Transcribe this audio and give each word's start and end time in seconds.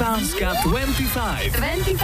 Štefánska 0.00 0.64
25. 0.64 1.60
25. 1.60 2.00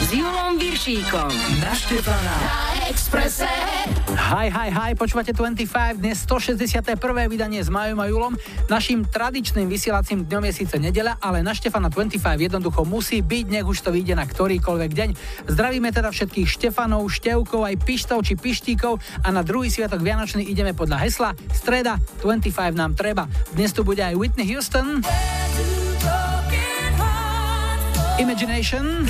S 0.00 0.08
Julom 0.16 0.56
Viršíkom. 0.56 1.28
Na 1.60 1.76
Štefána. 1.76 2.36
Na 2.40 2.88
Exprese. 2.88 3.44
Hi, 4.16 4.48
hi, 4.48 4.72
hi, 4.72 4.96
počúvate 4.96 5.36
25, 5.36 6.00
dnes 6.00 6.24
161. 6.24 6.96
vydanie 7.28 7.60
s 7.60 7.68
Majom 7.68 8.00
a 8.00 8.08
Julom. 8.08 8.32
Naším 8.72 9.04
tradičným 9.04 9.68
vysielacím 9.68 10.24
dňom 10.24 10.48
je 10.48 10.64
síce 10.64 10.72
nedela, 10.80 11.20
ale 11.20 11.44
na 11.44 11.52
Štefana 11.52 11.92
25 11.92 12.48
jednoducho 12.48 12.88
musí 12.88 13.20
byť, 13.20 13.60
nech 13.60 13.68
už 13.68 13.84
to 13.84 13.92
vyjde 13.92 14.16
na 14.16 14.24
ktorýkoľvek 14.24 14.90
deň. 14.96 15.10
Zdravíme 15.52 15.92
teda 15.92 16.08
všetkých 16.08 16.48
Štefanov, 16.48 17.12
Števkov, 17.12 17.68
aj 17.68 17.76
Pištov 17.84 18.24
či 18.24 18.40
Pištíkov 18.40 18.96
a 19.20 19.28
na 19.28 19.44
druhý 19.44 19.68
sviatok 19.68 20.00
Vianočný 20.00 20.48
ideme 20.48 20.72
podľa 20.72 21.04
hesla 21.04 21.36
Streda 21.52 22.00
25 22.24 22.72
nám 22.72 22.96
treba. 22.96 23.28
Dnes 23.52 23.68
tu 23.76 23.84
bude 23.84 24.00
aj 24.00 24.16
Whitney 24.16 24.48
Houston. 24.56 25.04
Imagination 28.18 29.08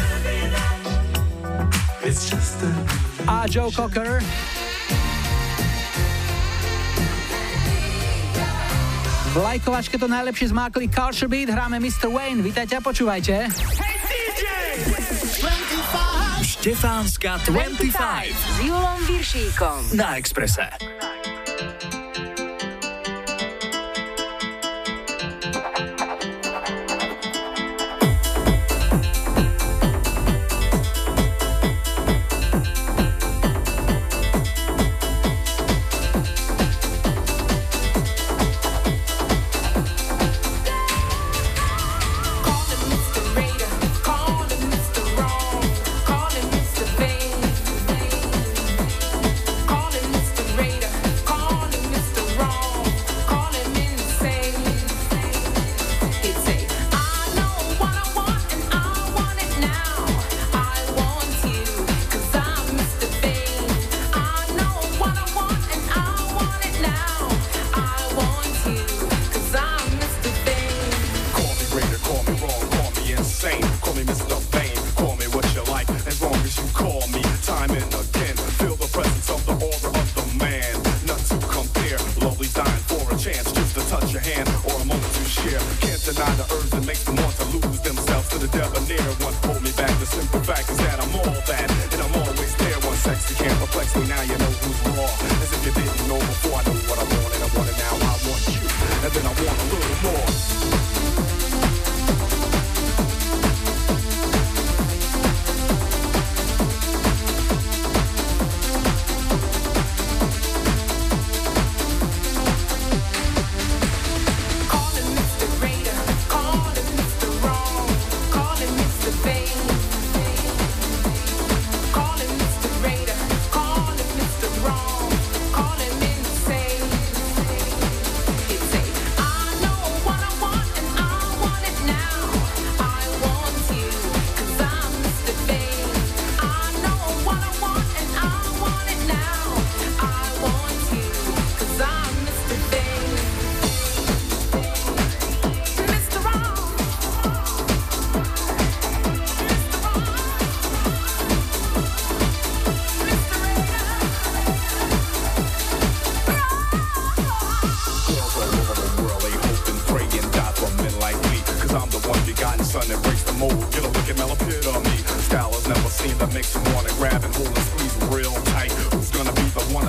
a 3.26 3.46
Joe 3.48 3.70
Cocker. 3.70 4.22
V 9.32 9.36
lajkovačke 9.40 9.96
to 9.96 10.06
najlepšie 10.06 10.52
zmákli 10.52 10.92
Culture 10.92 11.26
Beat, 11.26 11.48
hráme 11.48 11.80
Mr. 11.80 12.12
Wayne. 12.12 12.44
Vítajte 12.44 12.76
a 12.76 12.80
počúvajte. 12.84 13.48
Štefánska 16.44 17.40
25. 17.48 17.96
25. 17.96 18.30
S 18.30 18.56
Julom 18.62 18.98
Viršíkom. 19.08 19.96
Na 19.96 20.20
Exprese. 20.20 20.68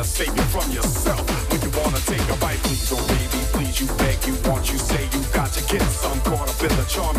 Save 0.03 0.35
you 0.35 0.43
from 0.43 0.69
yourself? 0.71 1.23
When 1.51 1.61
you 1.61 1.71
wanna 1.79 1.99
take 2.05 2.27
a 2.29 2.37
bite, 2.39 2.59
please, 2.63 2.91
oh 2.91 3.01
baby, 3.07 3.39
please, 3.53 3.79
you 3.81 3.87
beg, 3.97 4.19
you 4.27 4.35
want, 4.49 4.71
you 4.71 4.77
say 4.77 5.03
you 5.13 5.21
got 5.33 5.51
to 5.53 5.61
get 5.71 5.81
some 5.83 6.19
caught 6.21 6.49
up 6.49 6.61
in 6.61 6.75
the 6.75 6.85
charm 6.87 7.15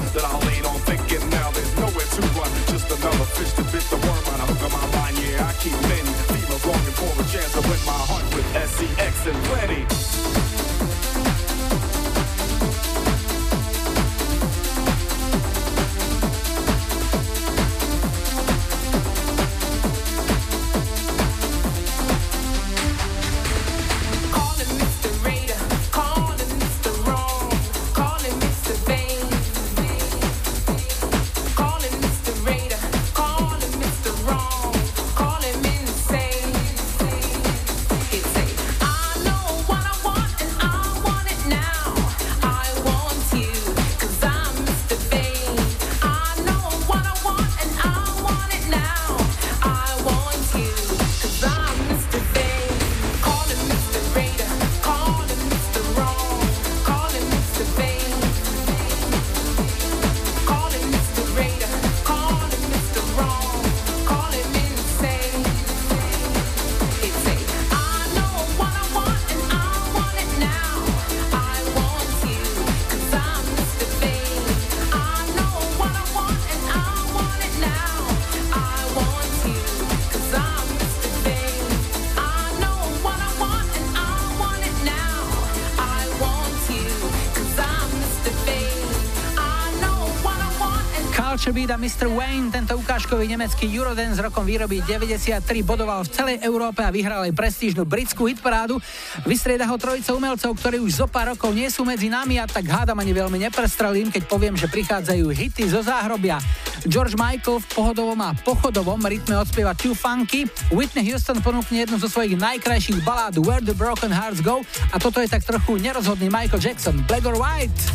Beat 91.65 91.81
a 91.81 91.81
Mr. 91.81 92.13
Wayne. 92.13 92.53
Tento 92.53 92.77
ukážkový 92.77 93.25
nemecký 93.25 93.65
Eurodance 93.73 94.21
rokom 94.21 94.45
výroby 94.45 94.85
93 94.85 95.41
bodoval 95.65 96.05
v 96.05 96.13
celej 96.13 96.37
Európe 96.45 96.85
a 96.85 96.93
vyhral 96.93 97.25
aj 97.25 97.33
prestížnu 97.33 97.89
britskú 97.89 98.29
hitparádu. 98.29 98.77
Vystrieda 99.25 99.65
ho 99.65 99.81
trojica 99.81 100.13
umelcov, 100.13 100.61
ktorí 100.61 100.77
už 100.85 100.93
zo 100.93 101.07
pár 101.09 101.33
rokov 101.33 101.57
nie 101.57 101.65
sú 101.73 101.89
medzi 101.89 102.13
nami 102.13 102.37
a 102.37 102.45
tak 102.45 102.69
hádam 102.69 103.01
ani 103.01 103.17
veľmi 103.17 103.41
neprestrelím, 103.49 104.13
keď 104.13 104.29
poviem, 104.29 104.61
že 104.61 104.69
prichádzajú 104.69 105.25
hity 105.25 105.65
zo 105.73 105.81
záhrobia. 105.81 106.37
George 106.85 107.17
Michael 107.17 107.65
v 107.65 107.67
pohodovom 107.73 108.21
a 108.21 108.37
pochodovom 108.45 109.01
rytme 109.01 109.41
odspieva 109.41 109.73
Too 109.73 109.97
Funky, 109.97 110.45
Whitney 110.69 111.09
Houston 111.09 111.41
ponúkne 111.41 111.89
jednu 111.89 111.97
zo 111.97 112.13
svojich 112.13 112.37
najkrajších 112.37 113.01
balád 113.09 113.41
Where 113.41 113.65
the 113.65 113.73
Broken 113.73 114.13
Hearts 114.13 114.45
Go 114.45 114.61
a 114.93 115.01
toto 115.01 115.17
je 115.25 115.33
tak 115.33 115.49
trochu 115.49 115.81
nerozhodný 115.81 116.29
Michael 116.29 116.61
Jackson, 116.61 117.01
Black 117.09 117.25
or 117.25 117.41
White. 117.41 117.94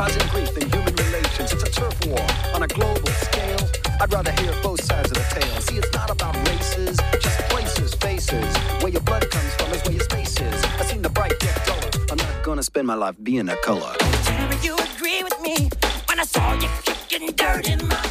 causing 0.00 0.28
grief 0.28 0.56
in 0.56 0.66
human 0.70 0.94
relations. 0.94 1.52
It's 1.52 1.62
a 1.62 1.70
turf 1.70 1.94
war 2.06 2.24
on 2.54 2.62
a 2.62 2.66
global 2.66 3.12
scale. 3.26 3.60
I'd 4.00 4.10
rather 4.10 4.32
hear 4.40 4.52
both 4.62 4.82
sides 4.82 5.10
of 5.10 5.18
the 5.18 5.26
tale. 5.28 5.60
See, 5.60 5.76
it's 5.76 5.92
not 5.92 6.08
about 6.10 6.34
races, 6.48 6.96
just 7.20 7.38
places, 7.50 7.92
faces. 7.96 8.50
Where 8.80 8.92
your 8.92 9.02
blood 9.02 9.30
comes 9.30 9.52
from 9.56 9.70
is 9.72 9.82
where 9.84 9.92
your 9.92 10.04
space 10.04 10.40
is. 10.40 10.64
I 10.80 10.84
seen 10.84 11.02
the 11.02 11.10
bright 11.10 11.38
get 11.38 11.54
duller. 11.66 11.90
I'm 12.10 12.16
not 12.16 12.42
gonna 12.42 12.62
spend 12.62 12.86
my 12.86 12.94
life 12.94 13.16
being 13.22 13.50
a 13.50 13.56
color. 13.56 13.92
Jerry, 14.24 14.56
you 14.62 14.74
agree 14.88 15.22
with 15.22 15.38
me 15.42 15.68
when 16.08 16.18
I 16.18 16.24
saw 16.24 16.54
you 16.54 16.68
kicking 16.86 17.26
dirt 17.36 17.68
in 17.68 17.86
my 17.86 18.09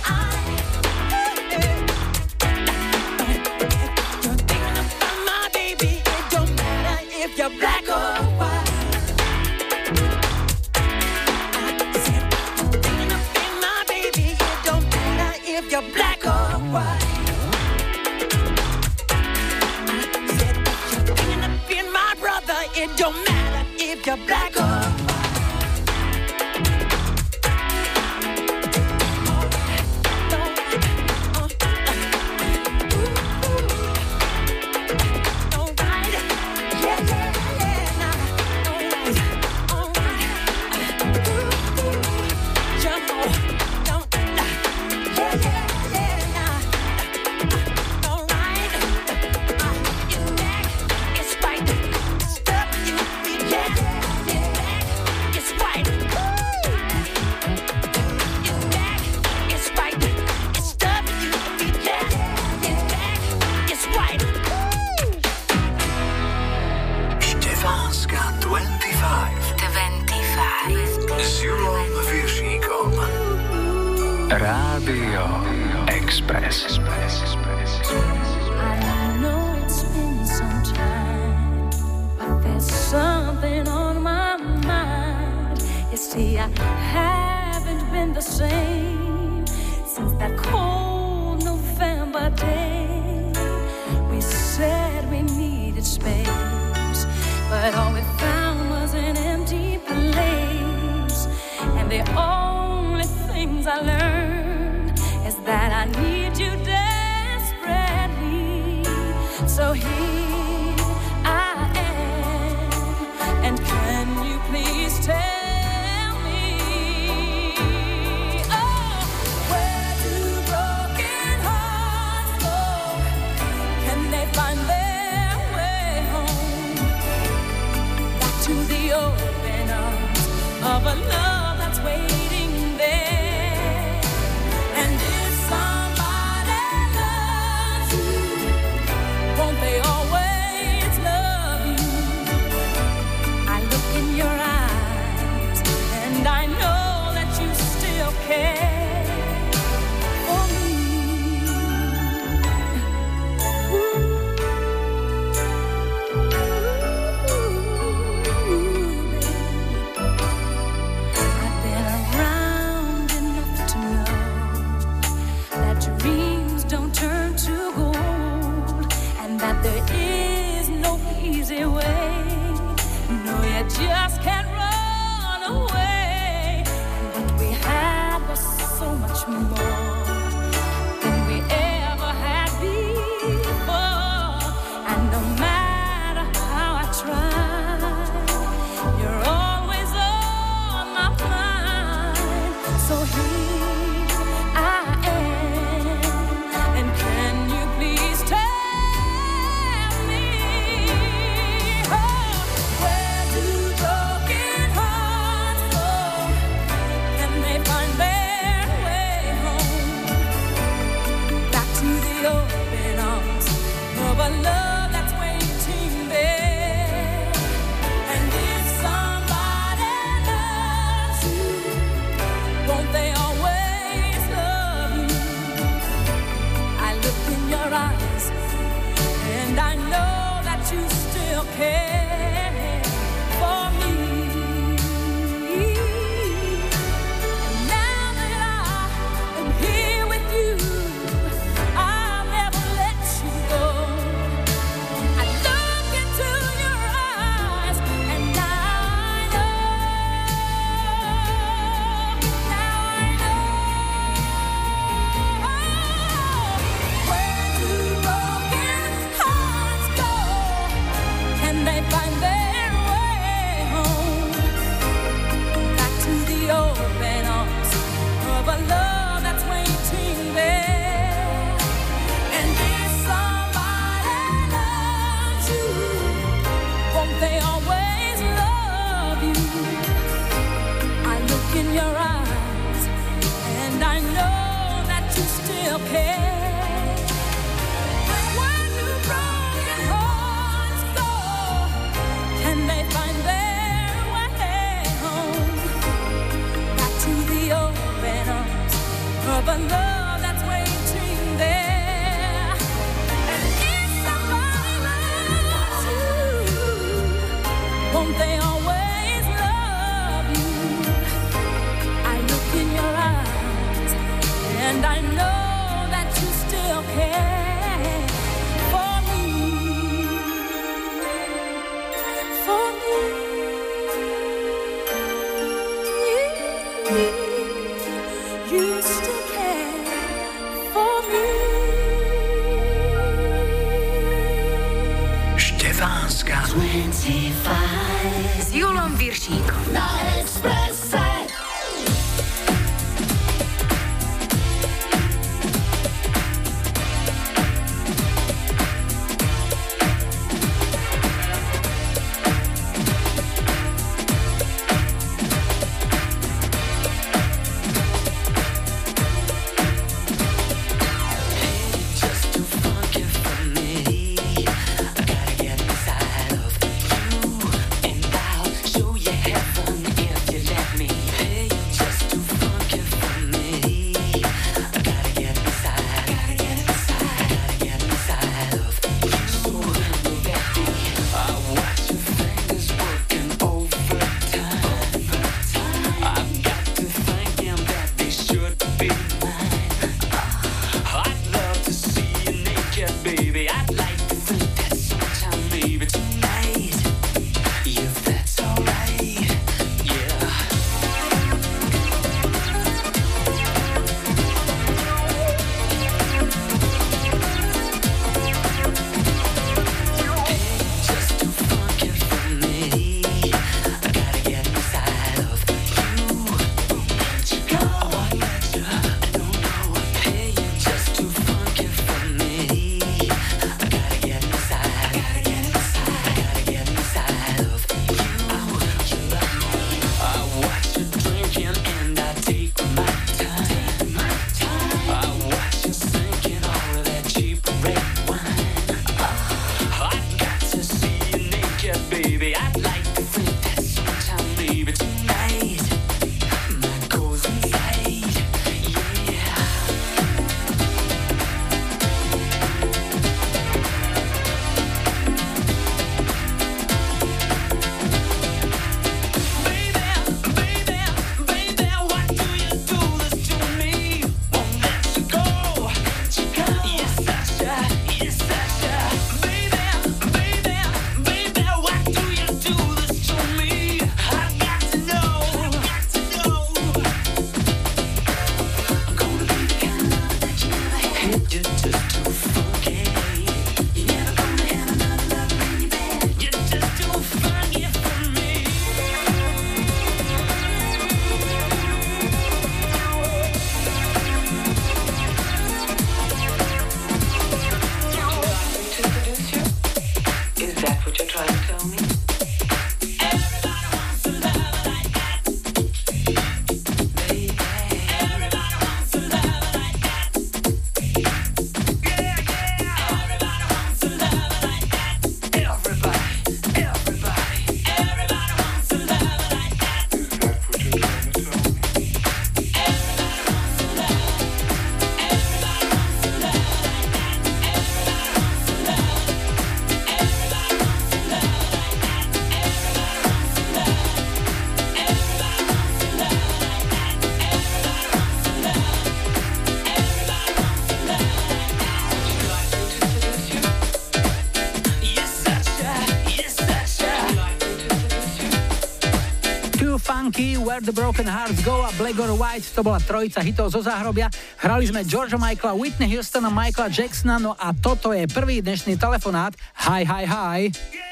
the 550.70 550.82
Broken 550.82 551.10
Hearts 551.10 551.42
Go 551.42 551.66
a 551.66 551.74
Black 551.82 551.98
or 551.98 552.14
White, 552.14 552.46
to 552.54 552.62
bola 552.62 552.78
trojica 552.78 553.26
hitov 553.26 553.50
zo 553.50 553.58
záhrobia. 553.58 554.06
Hrali 554.38 554.70
sme 554.70 554.86
Georgia 554.86 555.18
Michaela, 555.18 555.58
Whitney 555.58 555.90
Houstona, 555.98 556.30
Michaela 556.30 556.70
Jacksona, 556.70 557.18
no 557.18 557.34
a 557.34 557.58
toto 557.58 557.90
je 557.90 558.06
prvý 558.06 558.46
dnešný 558.46 558.78
telefonát. 558.78 559.34
Hi, 559.66 559.82
hi, 559.82 560.06
hi. 560.06 560.40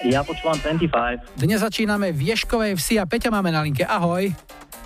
Ja 0.10 0.25
počúvam 0.25 0.57
25. 0.65 1.38
Dnes 1.38 1.62
začíname 1.62 2.10
v 2.10 2.34
Ješkovej 2.34 2.74
vsi 2.74 2.98
a 2.98 3.05
Peťa 3.05 3.29
máme 3.29 3.53
na 3.53 3.62
linke. 3.62 3.86
Ahoj. 3.86 4.34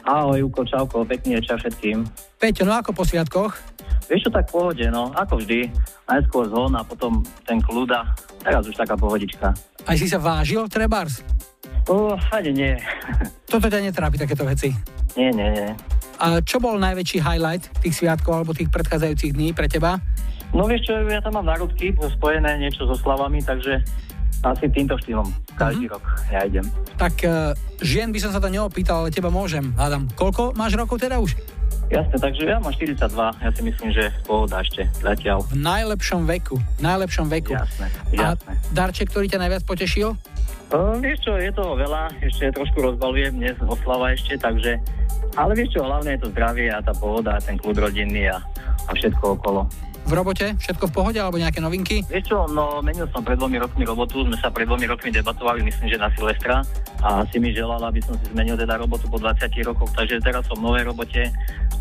Ahoj, 0.04 0.44
Uko, 0.52 0.68
čauko, 0.68 1.08
pekný 1.08 1.40
večer 1.40 1.56
všetkým. 1.56 2.04
Peťo, 2.36 2.68
no 2.68 2.76
ako 2.76 2.92
po 2.92 3.08
sviatkoch? 3.08 3.56
Vieš 4.12 4.28
čo, 4.28 4.30
tak 4.36 4.52
v 4.52 4.60
pohode, 4.60 4.84
no, 4.92 5.16
ako 5.16 5.40
vždy. 5.40 5.72
Najskôr 6.04 6.52
zhon 6.52 6.76
a 6.76 6.84
potom 6.84 7.24
ten 7.48 7.64
kľuda. 7.64 8.12
Teraz 8.44 8.68
už 8.68 8.76
taká 8.76 9.00
pohodička. 9.00 9.56
Aj 9.88 9.96
si 9.96 10.12
sa 10.12 10.20
vážil, 10.20 10.68
Trebars? 10.68 11.24
O, 11.90 12.14
ani 12.30 12.52
nie. 12.54 12.74
Toto 13.50 13.66
ťa 13.66 13.82
netrápi, 13.82 14.22
takéto 14.22 14.46
veci. 14.46 14.70
Nie, 15.20 15.30
nie, 15.32 15.50
nie. 15.52 15.70
A 16.22 16.38
čo 16.46 16.62
bol 16.62 16.78
najväčší 16.78 17.18
highlight 17.18 17.66
tých 17.82 17.98
sviatkov 17.98 18.42
alebo 18.42 18.54
tých 18.54 18.70
predchádzajúcich 18.70 19.34
dní 19.34 19.58
pre 19.58 19.66
teba? 19.66 19.98
No 20.52 20.68
vieš 20.68 20.92
čo, 20.92 20.94
ja 21.08 21.24
tam 21.24 21.40
mám 21.42 21.48
národky 21.48 21.96
spojené 21.96 22.60
niečo 22.60 22.84
so 22.86 22.94
slavami, 22.94 23.42
takže 23.42 23.82
asi 24.42 24.66
týmto 24.74 24.98
štýlom 24.98 25.30
každý 25.54 25.86
rok 25.88 26.02
ja 26.34 26.42
idem. 26.46 26.66
Tak 26.98 27.14
uh, 27.24 27.54
žien 27.82 28.10
by 28.10 28.20
som 28.22 28.32
sa 28.34 28.42
to 28.42 28.50
neopýtal, 28.50 29.06
ale 29.06 29.14
teba 29.14 29.30
môžem. 29.30 29.70
Hádam, 29.78 30.10
koľko 30.18 30.58
máš 30.58 30.74
rokov 30.74 30.98
teda 31.02 31.22
už? 31.22 31.38
Jasne, 31.92 32.18
takže 32.18 32.48
ja 32.48 32.58
mám 32.58 32.72
42, 32.72 33.04
ja 33.20 33.50
si 33.52 33.62
myslím, 33.68 33.90
že 33.92 34.16
pohoda 34.24 34.64
ešte 34.64 34.88
zatiaľ. 35.04 35.44
V 35.52 35.60
najlepšom 35.60 36.24
veku. 36.24 36.56
V 36.58 36.82
najlepšom 36.82 37.28
veku. 37.28 37.52
Jasné, 37.52 37.88
A 38.16 38.32
jasné. 38.32 38.54
darček, 38.72 39.12
ktorý 39.12 39.28
ťa 39.28 39.40
najviac 39.44 39.64
potešil? 39.68 40.16
Uh, 40.72 40.96
vieš 41.04 41.28
čo, 41.28 41.36
je 41.36 41.52
toho 41.52 41.76
veľa, 41.76 42.16
ešte 42.24 42.48
trošku 42.56 42.80
rozbalujem, 42.80 43.36
dnes 43.36 43.60
oslava 43.60 44.16
ešte, 44.16 44.40
takže... 44.40 44.80
Ale 45.36 45.52
vieš 45.52 45.76
čo, 45.76 45.84
hlavne 45.84 46.16
je 46.16 46.24
to 46.24 46.32
zdravie 46.32 46.72
a 46.72 46.80
tá 46.80 46.96
pohoda, 46.96 47.36
ten 47.44 47.60
kľud 47.60 47.76
rodinný 47.76 48.32
a, 48.32 48.40
a 48.88 48.92
všetko 48.96 49.36
okolo. 49.36 49.68
V 50.08 50.16
robote? 50.16 50.56
Všetko 50.64 50.88
v 50.88 50.94
pohode 50.96 51.20
alebo 51.20 51.36
nejaké 51.36 51.60
novinky? 51.60 52.08
Vieš 52.08 52.32
čo, 52.32 52.48
no 52.48 52.80
menil 52.80 53.04
som 53.12 53.20
pred 53.20 53.36
dvomi 53.36 53.60
rokmi 53.60 53.84
robotu, 53.84 54.24
sme 54.24 54.40
sa 54.40 54.48
pred 54.48 54.64
dvomi 54.64 54.88
rokmi 54.88 55.12
debatovali, 55.12 55.60
myslím, 55.68 55.92
že 55.92 56.00
na 56.00 56.08
Silvestra 56.16 56.64
a 57.04 57.28
si 57.28 57.38
mi 57.44 57.52
želala, 57.52 57.92
aby 57.92 58.00
som 58.08 58.16
si 58.16 58.32
zmenil 58.32 58.56
teda 58.56 58.80
robotu 58.80 59.12
po 59.12 59.20
20 59.20 59.52
rokoch, 59.68 59.92
takže 59.92 60.24
teraz 60.24 60.48
som 60.48 60.56
v 60.56 60.72
novej 60.72 60.88
robote, 60.88 61.28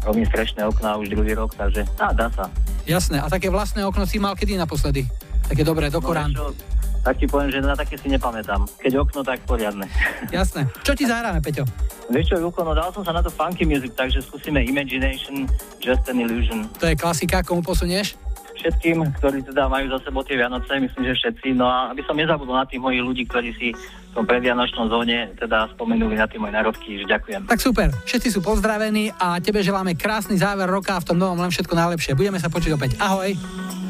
robím 0.03 0.27
strešné 0.27 0.67
okná 0.67 0.99
už 0.99 1.15
druhý 1.15 1.39
rok, 1.39 1.55
takže 1.55 1.87
á, 2.03 2.11
dá 2.11 2.27
sa. 2.35 2.51
Jasné. 2.91 3.23
A 3.23 3.31
také 3.31 3.55
vlastné 3.55 3.87
okno 3.87 4.03
si 4.03 4.19
mal 4.19 4.35
kedy 4.35 4.59
naposledy? 4.59 5.07
Také 5.47 5.63
dobré, 5.63 5.95
do 5.95 6.03
Korán. 6.03 6.35
No, 6.35 6.51
čo, 6.51 6.80
tak 7.01 7.17
ti 7.17 7.27
poviem, 7.27 7.49
že 7.49 7.65
na 7.65 7.77
také 7.77 7.97
si 7.97 8.13
nepamätám. 8.13 8.69
Keď 8.81 8.93
okno, 9.01 9.21
tak 9.25 9.41
poriadne. 9.49 9.89
Jasné. 10.37 10.69
Čo 10.85 10.93
ti 10.93 11.09
zahráme, 11.09 11.41
Peťo? 11.41 11.65
Vieš 12.13 12.35
čo, 12.35 12.37
Julko, 12.43 12.67
no 12.67 12.77
dal 12.77 12.93
som 12.93 13.03
sa 13.07 13.15
na 13.15 13.23
to 13.25 13.33
funky 13.33 13.65
music, 13.65 13.97
takže 13.97 14.21
skúsime 14.21 14.61
Imagination, 14.67 15.49
Just 15.81 16.05
an 16.11 16.21
Illusion. 16.21 16.69
To 16.83 16.87
je 16.91 16.97
klasika, 16.99 17.41
komu 17.41 17.65
posunieš? 17.65 18.19
Všetkým, 18.61 19.01
ktorí 19.17 19.41
teda 19.41 19.73
majú 19.73 19.89
za 19.89 20.05
sebou 20.05 20.21
tie 20.21 20.37
Vianoce, 20.37 20.69
myslím, 20.69 21.09
že 21.09 21.15
všetci. 21.17 21.57
No 21.57 21.65
a 21.65 21.97
aby 21.97 22.05
som 22.05 22.13
nezabudol 22.13 22.61
na 22.61 22.69
tých 22.69 22.77
mojich 22.77 23.01
ľudí, 23.01 23.25
ktorí 23.25 23.57
si 23.57 23.73
v 23.73 24.13
tom 24.13 24.29
predvianočnom 24.29 24.93
zóne 24.93 25.33
teda 25.41 25.73
spomenuli 25.73 26.21
na 26.21 26.29
tie 26.29 26.37
moje 26.37 26.53
národky, 26.53 27.01
že 27.01 27.09
ďakujem. 27.09 27.49
Tak 27.49 27.63
super, 27.63 27.89
všetci 28.05 28.29
sú 28.29 28.45
pozdravení 28.45 29.17
a 29.17 29.41
tebe 29.41 29.65
želáme 29.65 29.97
krásny 29.97 30.37
záver 30.37 30.69
roka 30.69 30.93
a 30.93 31.01
v 31.01 31.09
tom 31.09 31.17
novom 31.17 31.41
len 31.41 31.49
všetko 31.49 31.73
najlepšie. 31.73 32.19
Budeme 32.19 32.37
sa 32.37 32.53
počuť 32.53 32.77
opäť. 32.77 32.91
Ahoj. 33.01 33.33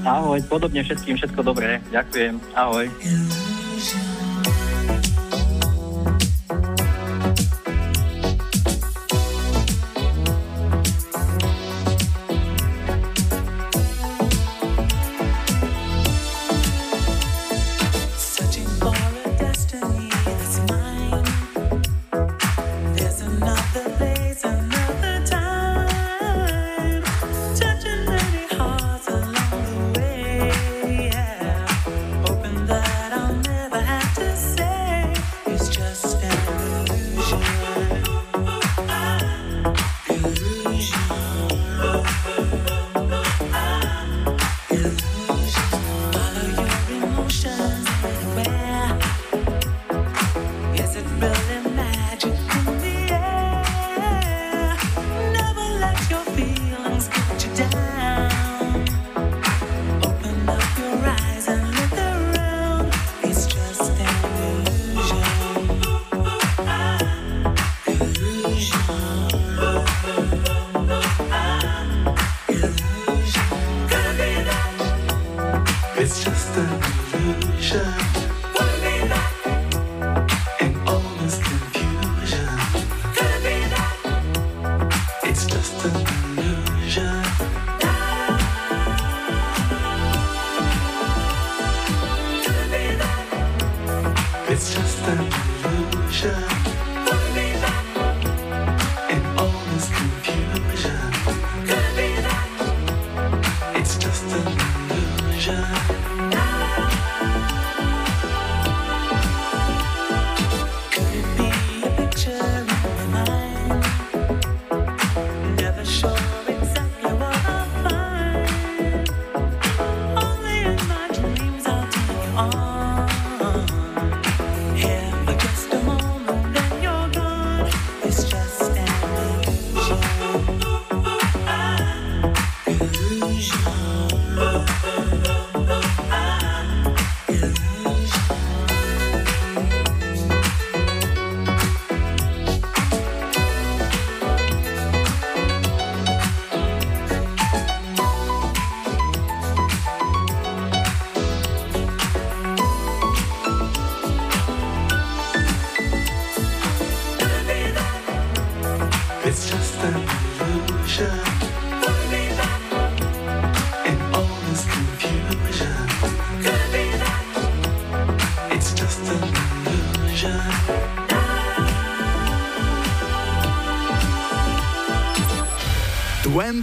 Ahoj, 0.07 0.39
podobne 0.47 0.87
všetkým 0.87 1.19
všetko 1.19 1.41
dobré. 1.43 1.83
Ďakujem. 1.91 2.39
Ahoj. 2.55 2.87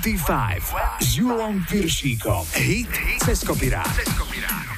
25 0.08 1.04
s 1.04 1.20
Julom 1.20 1.60
Piršíkom. 1.68 2.48
Hit 2.56 2.88
cez. 3.28 3.44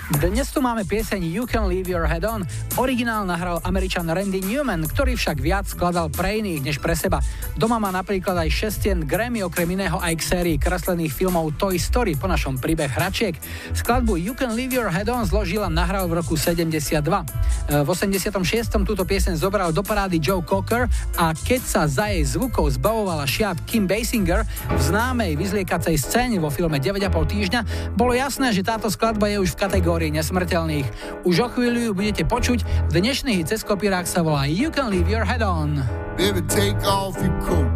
Dnes 0.10 0.50
tu 0.50 0.58
máme 0.58 0.90
pieseň 0.90 1.22
You 1.22 1.46
Can 1.46 1.70
Leave 1.70 1.86
Your 1.86 2.10
Head 2.10 2.26
On. 2.26 2.42
Originál 2.82 3.30
nahral 3.30 3.62
američan 3.62 4.10
Randy 4.10 4.42
Newman, 4.42 4.90
ktorý 4.90 5.14
však 5.14 5.38
viac 5.38 5.70
skladal 5.70 6.10
pre 6.10 6.42
iných 6.42 6.66
než 6.66 6.78
pre 6.82 6.98
seba. 6.98 7.22
Doma 7.60 7.76
má 7.76 7.92
napríklad 7.92 8.40
aj 8.40 8.56
šestien 8.56 9.04
Grammy, 9.04 9.44
okrem 9.44 9.68
iného 9.76 10.00
aj 10.00 10.16
k 10.16 10.24
sérii 10.24 10.56
kreslených 10.56 11.12
filmov 11.12 11.60
Toy 11.60 11.76
Story 11.76 12.16
po 12.16 12.24
našom 12.24 12.56
príbeh 12.56 12.88
hračiek. 12.88 13.36
Skladbu 13.76 14.16
You 14.16 14.32
Can 14.32 14.56
Leave 14.56 14.80
Your 14.80 14.88
Head 14.88 15.12
On 15.12 15.28
zložil 15.28 15.60
a 15.60 15.68
nahral 15.68 16.08
v 16.08 16.24
roku 16.24 16.40
72. 16.40 17.04
E, 17.04 17.84
V 17.84 17.90
86. 17.92 18.88
túto 18.88 19.04
pieseň 19.04 19.36
zobral 19.36 19.76
do 19.76 19.84
parády 19.84 20.24
Joe 20.24 20.40
Cocker 20.40 20.88
a 21.20 21.36
keď 21.36 21.62
sa 21.68 21.84
za 21.84 22.08
jej 22.08 22.24
zvukov 22.24 22.72
zbavovala 22.80 23.28
šiap 23.28 23.60
Kim 23.68 23.92
Basinger 23.92 24.48
v 24.48 24.80
známej 24.80 25.36
vyzliekacej 25.36 26.00
scéne 26.00 26.40
vo 26.40 26.48
filme 26.48 26.80
9,5 26.80 27.12
týždňa, 27.12 27.92
bolo 28.00 28.16
jasné, 28.16 28.56
že 28.56 28.64
táto 28.64 28.88
skladba 28.88 29.28
je 29.36 29.44
už 29.44 29.60
v 29.60 29.68
kategórii 29.68 30.16
nesmrteľných. 30.16 30.88
Už 31.28 31.36
o 31.44 31.52
chvíľu 31.52 31.92
ju 31.92 31.92
budete 31.92 32.24
počuť, 32.24 32.88
v 32.88 32.92
dnešných 33.04 33.44
cez 33.44 33.68
kopírák 33.68 34.08
sa 34.08 34.24
volá 34.24 34.48
You 34.48 34.72
Can 34.72 34.88
Leave 34.88 35.12
Your 35.12 35.28
Head 35.28 35.44
On. 35.44 35.84
Baby, 36.20 36.42
take 36.52 36.76
off 36.84 37.16
your 37.24 37.32
cool. 37.50 37.70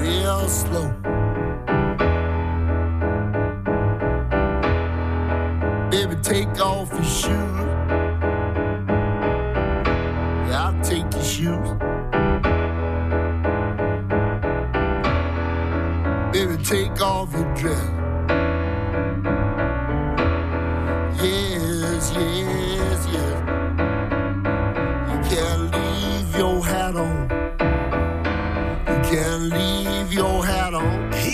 Real 0.00 0.48
slow. 0.48 0.88
Baby, 5.90 6.16
take 6.22 6.60
off 6.60 6.90
your 6.92 7.04
shoes. 7.04 7.58
Yeah, 10.48 10.64
I'll 10.64 10.82
take 10.82 11.12
your 11.14 11.24
shoes. 11.34 11.70
Baby, 16.32 16.62
take 16.64 17.00
off 17.00 17.32
your 17.32 17.54
dress. 17.54 18.01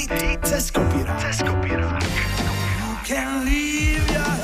On. 0.07 0.19
Hit 0.19 0.45
cez 0.45 0.71
kopírák. 0.71 1.21
Cez 1.21 1.43
kopírák. 1.43 2.03
You 2.79 2.91
can't 3.05 3.45
leave 3.45 4.11
your 4.11 4.38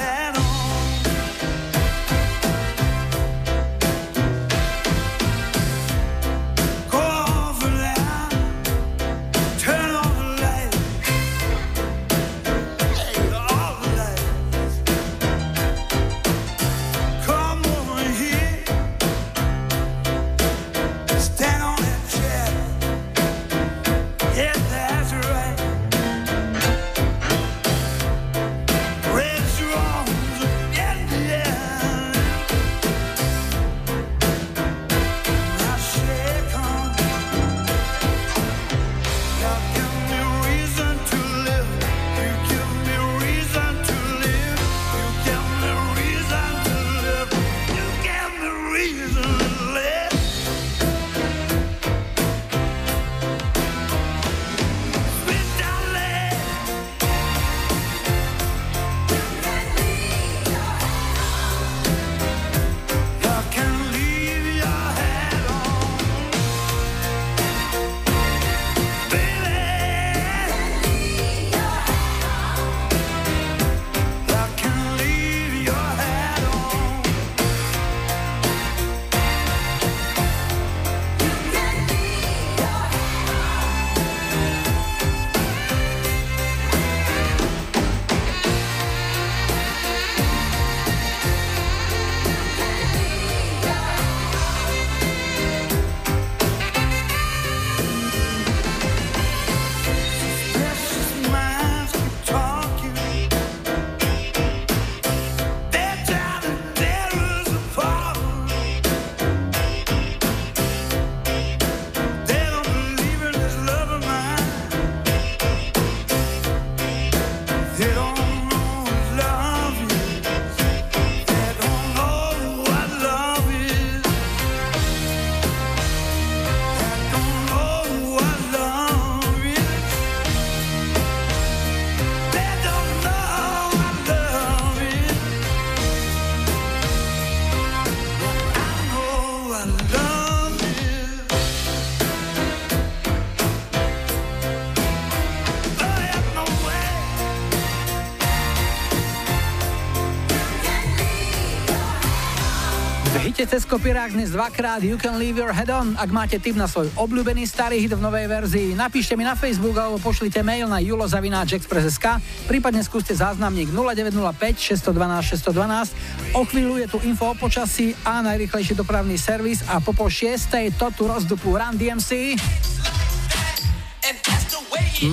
cez 153.54 153.70
kopírák 153.70 154.18
dnes 154.18 154.34
dvakrát 154.34 154.82
You 154.82 154.98
Can 154.98 155.14
Leave 155.14 155.38
Your 155.38 155.54
Head 155.54 155.70
On. 155.70 155.94
Ak 155.94 156.10
máte 156.10 156.42
tip 156.42 156.58
na 156.58 156.66
svoj 156.66 156.90
obľúbený 156.98 157.46
starý 157.46 157.78
hit 157.78 157.94
v 157.94 158.02
novej 158.02 158.26
verzii, 158.26 158.74
napíšte 158.74 159.14
mi 159.14 159.22
na 159.22 159.38
Facebook 159.38 159.78
alebo 159.78 160.02
pošlite 160.02 160.42
mail 160.42 160.66
na 160.66 160.82
julozavináčexpress.sk, 160.82 162.18
prípadne 162.50 162.82
skúste 162.82 163.14
záznamník 163.14 163.70
0905 163.70 164.58
612 164.90 165.54
612. 165.54 166.34
O 166.34 166.42
chvíľu 166.42 166.82
je 166.82 166.86
tu 166.90 166.98
info 167.06 167.30
o 167.30 167.38
počasí 167.38 167.94
a 168.02 168.26
najrychlejší 168.26 168.74
dopravný 168.74 169.14
servis 169.14 169.62
a 169.70 169.78
po 169.78 169.94
pol 169.94 170.10
šiestej 170.10 170.74
to 170.74 170.90
tu 170.90 171.06
rozdupú 171.06 171.54
Run 171.54 171.78
DMC. 171.78 172.34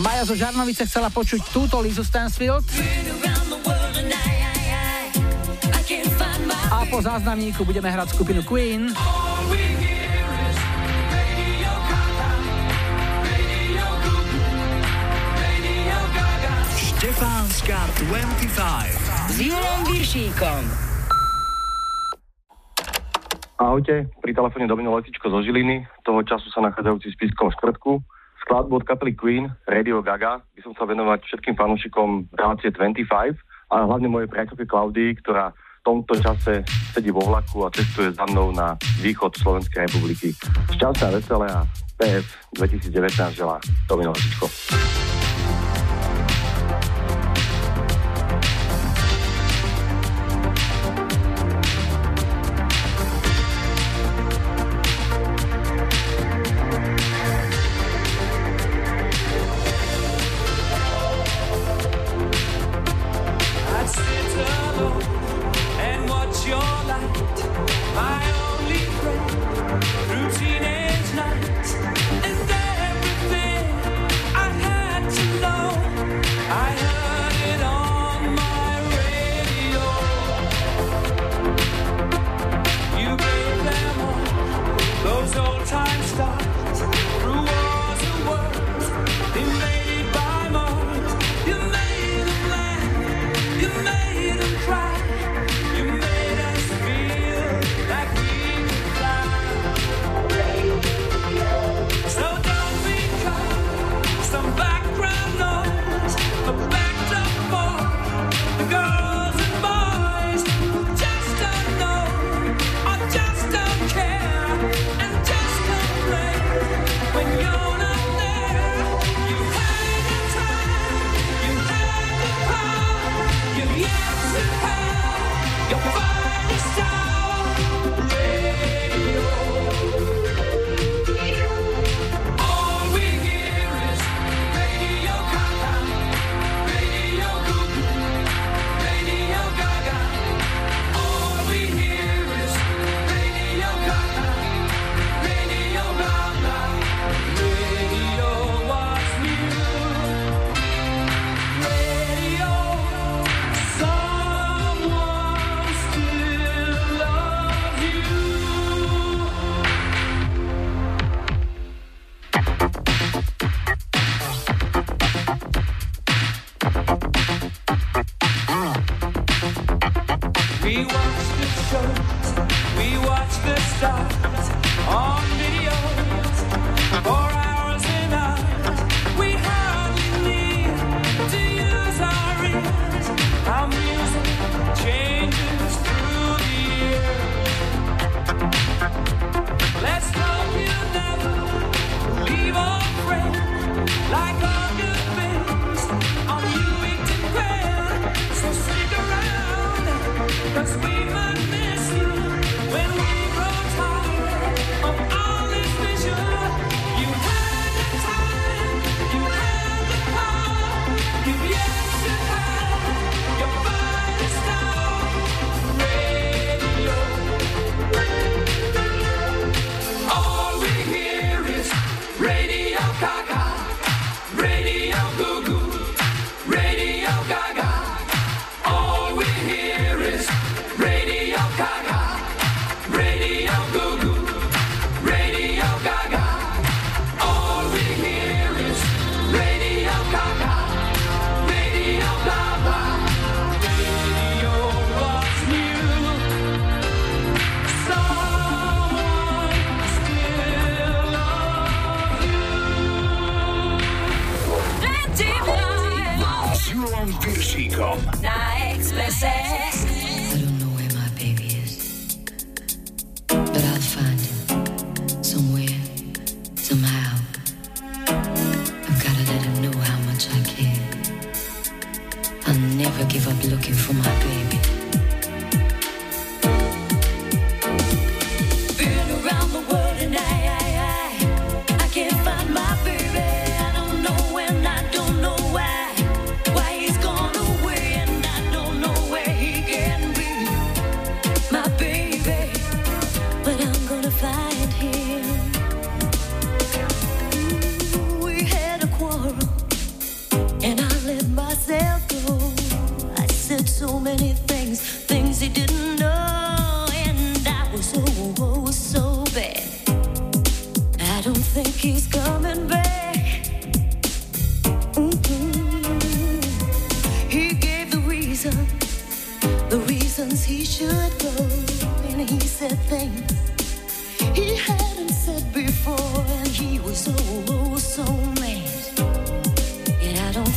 Maja 0.01 0.25
zo 0.25 0.33
Žarnovice 0.33 0.89
chcela 0.89 1.13
počuť 1.13 1.53
túto 1.53 1.77
Lizu 1.77 2.01
Stansfield. 2.01 2.65
Po 6.91 6.99
záznamníku 6.99 7.63
budeme 7.63 7.87
hrať 7.87 8.11
skupinu 8.11 8.43
Queen. 8.43 8.91
Štefánska 16.75 17.77
25. 18.11 19.31
S 19.31 19.35
Julom 19.39 19.79
Viršíkom. 19.87 20.61
Ahojte, 23.55 24.11
pri 24.19 24.35
telefóne 24.35 24.67
Domino 24.67 24.91
Letičko 24.99 25.31
zo 25.31 25.39
Žiliny, 25.39 25.87
toho 26.03 26.19
času 26.27 26.51
sa 26.51 26.59
nachádzajúci 26.59 27.07
v 27.07 27.15
Spiskom 27.15 27.55
štvrtku. 27.55 28.03
Skladbu 28.43 28.83
od 28.83 28.83
kapely 28.83 29.15
Queen, 29.15 29.47
Radio 29.63 30.03
Gaga, 30.03 30.43
by 30.43 30.59
som 30.59 30.75
chcel 30.75 30.91
venovať 30.91 31.23
všetkým 31.23 31.55
fanúšikom 31.55 32.27
relácie 32.35 32.67
25 32.75 33.39
a 33.71 33.75
hlavne 33.87 34.11
mojej 34.11 34.27
priateľke 34.27 34.67
Klaudii, 34.67 35.15
ktorá 35.23 35.55
tomto 35.83 36.13
čase 36.21 36.63
sedí 36.93 37.09
vo 37.09 37.25
vlaku 37.25 37.65
a 37.65 37.73
cestuje 37.73 38.13
za 38.13 38.25
mnou 38.29 38.53
na 38.53 38.77
východ 39.01 39.33
Slovenskej 39.37 39.89
republiky. 39.89 40.33
Šťastné 40.77 41.05
a 41.09 41.11
veselé 41.11 41.47
a 41.49 41.59
PS 41.97 42.25
2019 42.57 43.33
želá 43.33 43.57
Domino 43.89 44.13
Letičko. 44.13 44.45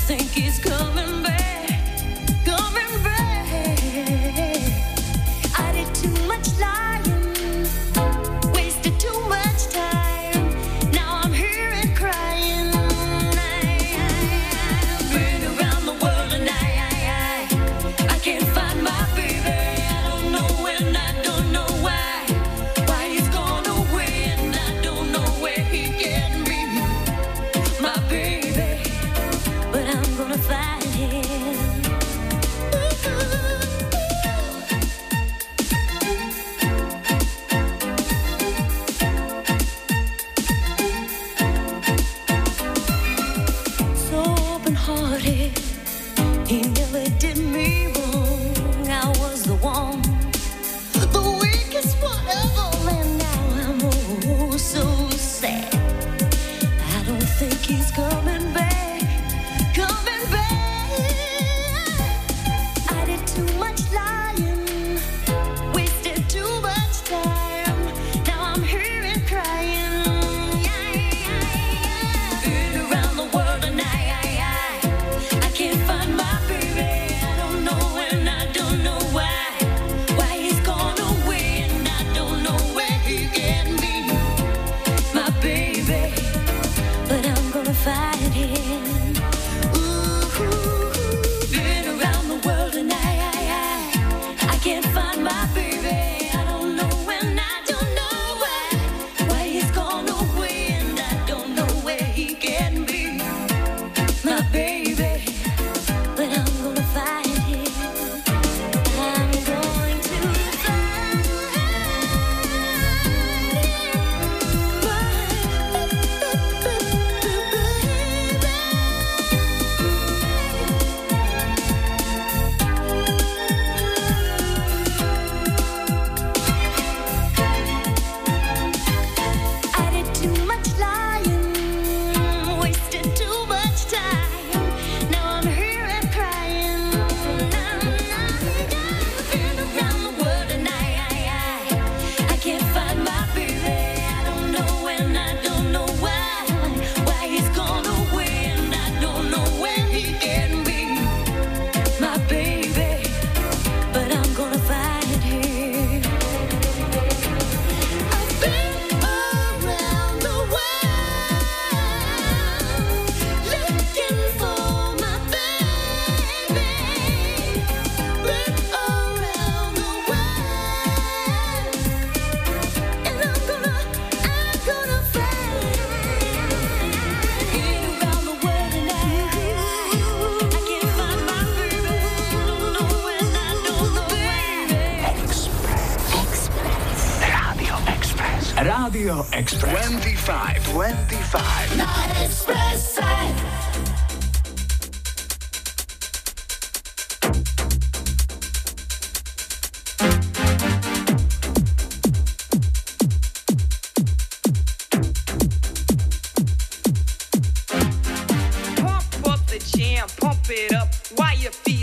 think 0.07 0.21
he's 0.33 0.59
coming 0.59 1.23
back. 1.23 1.44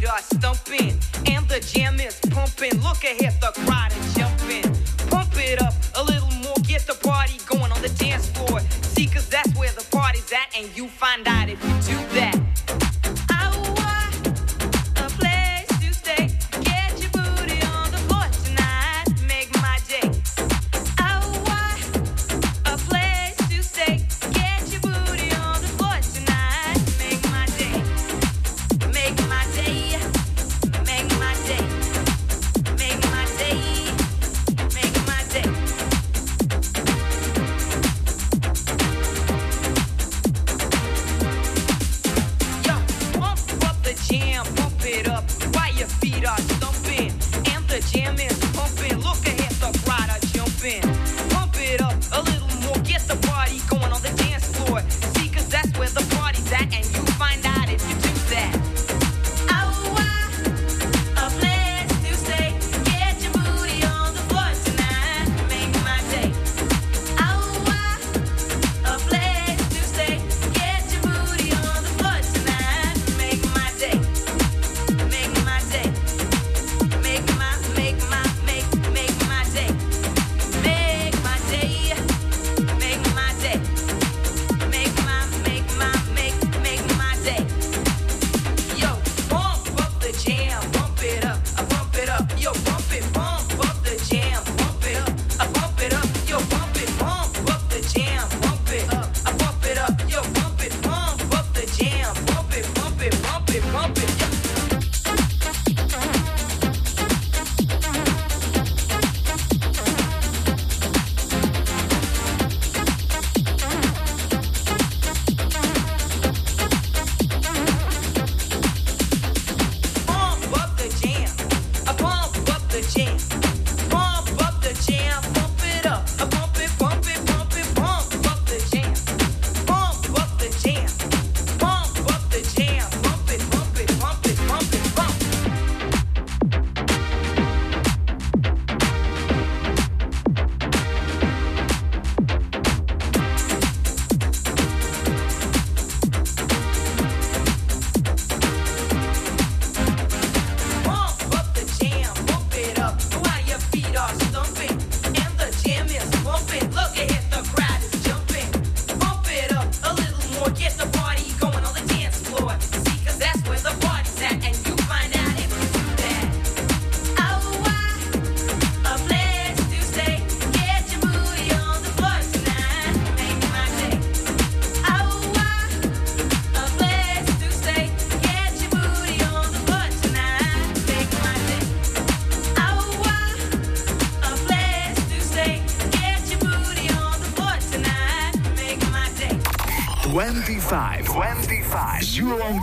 beat 0.01 0.09
are 0.09 0.21
thumping 0.41 0.97
and 1.27 1.47
the 1.47 1.59
jam 1.59 2.00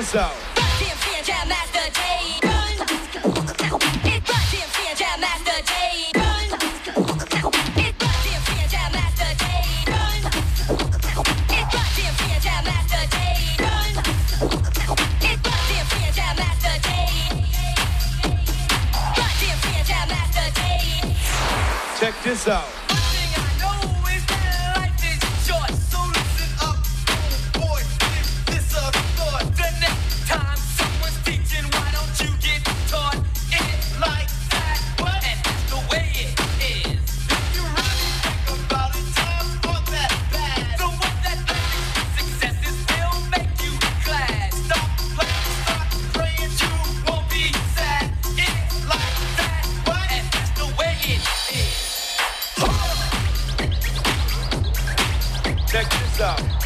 Lizzo. 0.00 0.39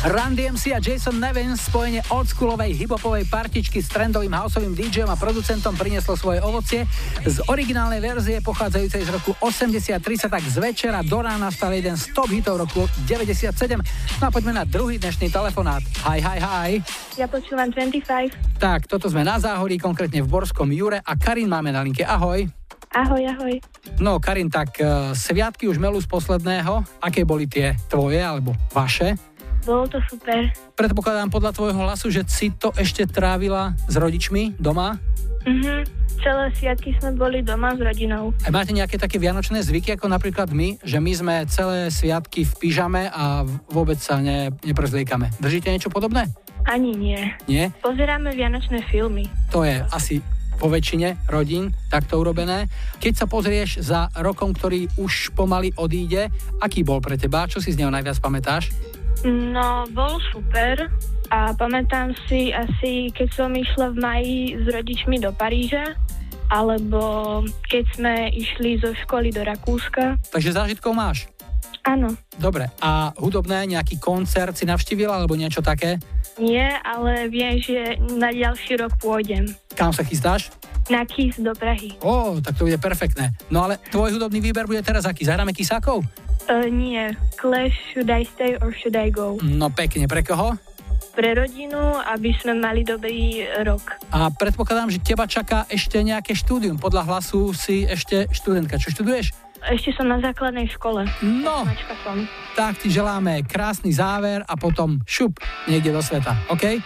Run 0.05 0.37
DMC 0.37 0.77
a 0.77 0.85
Jason 0.85 1.17
Nevins 1.17 1.65
spojenie 1.65 2.05
oldschoolovej 2.13 2.77
hiphopovej 2.77 3.25
partičky 3.25 3.81
s 3.81 3.89
trendovým 3.89 4.37
houseovým 4.37 4.77
DJom 4.77 5.09
a 5.09 5.17
producentom 5.17 5.73
prinieslo 5.81 6.13
svoje 6.13 6.45
ovocie. 6.45 6.85
Z 7.25 7.41
originálnej 7.49 8.05
verzie 8.05 8.45
pochádzajúcej 8.45 9.01
z 9.01 9.09
roku 9.09 9.33
83 9.41 9.97
sa 10.21 10.29
tak 10.29 10.45
z 10.45 10.61
večera 10.61 11.01
do 11.01 11.25
rána 11.25 11.49
stal 11.49 11.73
jeden 11.73 11.97
z 11.97 12.13
top 12.13 12.29
hitov 12.29 12.61
roku 12.61 12.85
97. 13.09 13.57
No 14.21 14.29
a 14.29 14.31
poďme 14.31 14.53
na 14.53 14.69
druhý 14.69 15.01
dnešný 15.01 15.33
telefonát. 15.33 15.81
Hi, 16.05 16.21
hi, 16.21 16.37
hi. 16.37 16.71
Ja 17.17 17.25
počúvam 17.25 17.73
25. 17.73 18.61
Tak, 18.61 18.85
toto 18.85 19.09
sme 19.09 19.25
na 19.25 19.41
Záhorí, 19.41 19.81
konkrétne 19.81 20.21
v 20.21 20.29
Borskom 20.29 20.69
Jure 20.69 21.01
a 21.01 21.17
Karin 21.17 21.49
máme 21.49 21.73
na 21.73 21.81
linke. 21.81 22.05
Ahoj. 22.05 22.45
Ahoj, 22.95 23.25
ahoj. 23.27 23.57
No 24.05 24.23
Karin, 24.23 24.53
tak 24.53 24.79
uh, 24.79 25.17
sviatky 25.17 25.67
už 25.67 25.83
melú 25.83 25.99
z 25.99 26.07
posledného. 26.07 26.85
Aké 27.03 27.27
boli 27.27 27.49
tie 27.51 27.75
tvoje 27.91 28.23
alebo 28.23 28.55
vaše? 28.71 29.19
Bolo 29.65 29.89
to 29.89 29.99
super. 30.13 30.53
Predpokladám 30.77 31.33
podľa 31.33 31.57
tvojho 31.57 31.81
hlasu, 31.89 32.13
že 32.13 32.23
si 32.29 32.53
to 32.53 32.69
ešte 32.77 33.09
trávila 33.09 33.73
s 33.89 33.97
rodičmi 33.97 34.61
doma? 34.61 35.01
Mhm. 35.49 36.05
Celé 36.25 36.49
sviatky 36.57 36.97
sme 36.97 37.21
boli 37.21 37.45
doma 37.45 37.77
s 37.77 37.81
rodinou. 37.85 38.33
A 38.45 38.49
máte 38.49 38.73
nejaké 38.73 38.97
také 38.97 39.21
vianočné 39.21 39.61
zvyky, 39.61 39.93
ako 39.93 40.09
napríklad 40.09 40.49
my, 40.57 40.81
že 40.81 40.97
my 40.97 41.13
sme 41.13 41.35
celé 41.53 41.93
sviatky 41.93 42.49
v 42.49 42.53
pyžame 42.57 43.13
a 43.13 43.45
vôbec 43.69 44.01
sa 44.01 44.17
ne, 44.25 44.49
neprezliekame. 44.65 45.29
Držíte 45.37 45.69
niečo 45.69 45.93
podobné? 45.93 46.33
Ani 46.65 46.97
nie. 46.97 47.21
Nie? 47.45 47.77
Pozeráme 47.85 48.33
vianočné 48.33 48.89
filmy. 48.89 49.29
To 49.53 49.69
je 49.69 49.85
asi 49.93 50.25
po 50.57 50.73
väčšine 50.73 51.29
rodín 51.29 51.77
takto 51.93 52.17
urobené. 52.17 52.73
Keď 53.05 53.13
sa 53.13 53.27
pozrieš 53.29 53.85
za 53.85 54.09
rokom, 54.17 54.57
ktorý 54.57 54.89
už 54.97 55.37
pomaly 55.37 55.77
odíde, 55.77 56.33
aký 56.63 56.81
bol 56.81 57.05
pre 57.05 57.21
teba? 57.21 57.45
Čo 57.45 57.61
si 57.61 57.75
z 57.75 57.85
neho 57.85 57.93
najviac 57.93 58.17
pamätáš? 58.17 58.73
No, 59.25 59.89
bol 59.89 60.21
super 60.37 60.93
a 61.33 61.57
pamätám 61.57 62.13
si 62.29 62.53
asi, 62.53 63.09
keď 63.09 63.29
som 63.33 63.51
išla 63.57 63.91
v 63.91 63.97
maji 63.97 64.39
s 64.61 64.65
rodičmi 64.69 65.17
do 65.17 65.33
Paríža, 65.33 65.97
alebo 66.53 67.41
keď 67.67 67.85
sme 67.97 68.15
išli 68.37 68.77
zo 68.79 68.93
školy 68.93 69.33
do 69.33 69.41
Rakúska. 69.41 70.21
Takže 70.29 70.53
zážitkov 70.53 70.93
máš? 70.93 71.25
Áno, 71.85 72.17
Dobre, 72.41 72.73
a 72.81 73.13
hudobné, 73.21 73.69
nejaký 73.69 74.01
koncert 74.01 74.57
si 74.57 74.65
navštívila 74.65 75.21
alebo 75.21 75.37
niečo 75.37 75.61
také? 75.61 76.01
nie, 76.35 76.67
ale 76.83 77.31
viem, 77.31 77.63
že 77.63 77.95
na 78.19 78.33
ďalší 78.35 78.81
rok 78.81 78.99
pôjdem. 78.99 79.47
Kam 79.79 79.95
sa 79.95 80.03
chystáš? 80.03 80.51
Na 80.91 81.07
Kiss 81.07 81.39
do 81.39 81.55
Prahy. 81.55 81.95
Ó, 82.03 82.41
tak 82.43 82.59
to 82.59 82.67
bude 82.67 82.77
perfektné. 82.77 83.33
No 83.49 83.65
ale 83.65 83.79
tvoj 83.89 84.19
hudobný 84.19 84.43
výber 84.43 84.67
bude 84.67 84.83
teraz 84.83 85.07
aký? 85.07 85.25
Zahráme 85.25 85.55
Kisákov? 85.55 86.03
Uh, 86.45 86.69
nie, 86.69 87.09
Clash 87.41 87.73
Should 87.93 88.13
I 88.13 88.29
Stay 88.29 88.61
or 88.61 88.69
Should 88.77 88.97
I 88.97 89.09
Go? 89.09 89.41
No 89.41 89.73
pekne, 89.73 90.05
pre 90.05 90.21
koho? 90.21 90.61
Pre 91.15 91.31
rodinu, 91.31 91.79
aby 92.05 92.35
sme 92.37 92.59
mali 92.59 92.85
dobrý 92.85 93.49
rok. 93.65 93.97
A 94.13 94.29
predpokladám, 94.29 94.91
že 94.93 95.01
teba 95.01 95.25
čaká 95.25 95.65
ešte 95.71 95.97
nejaké 96.03 96.37
štúdium. 96.37 96.77
Podľa 96.77 97.07
hlasu 97.07 97.55
si 97.57 97.87
ešte 97.87 98.29
študentka. 98.35 98.77
Čo 98.77 98.93
študuješ? 98.93 99.33
Ešte 99.65 99.97
som 99.97 100.05
na 100.05 100.21
základnej 100.21 100.69
škole. 100.69 101.09
No, 101.25 101.65
som. 102.05 102.29
tak 102.53 102.77
ti 102.77 102.93
želáme 102.93 103.41
krásny 103.49 103.97
záver 103.97 104.45
a 104.45 104.53
potom 104.61 105.01
šup 105.09 105.41
niekde 105.65 105.89
do 105.95 106.05
sveta, 106.05 106.37
OK? 106.53 106.77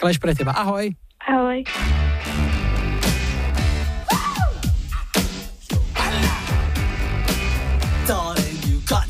Kleš 0.00 0.16
pre 0.16 0.32
teba. 0.32 0.56
Ahoj. 0.56 0.88
Ahoj. 1.28 1.60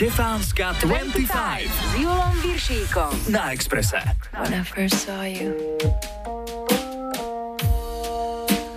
Štefánska 0.00 0.72
25 0.80 1.28
S 1.68 2.00
Julom 2.00 2.32
Viršíkom. 2.40 3.12
na 3.28 3.52
Exprese. 3.52 4.00
When 4.32 4.56
I 4.56 4.64
first 4.64 4.96
saw 5.04 5.28
you, 5.28 5.52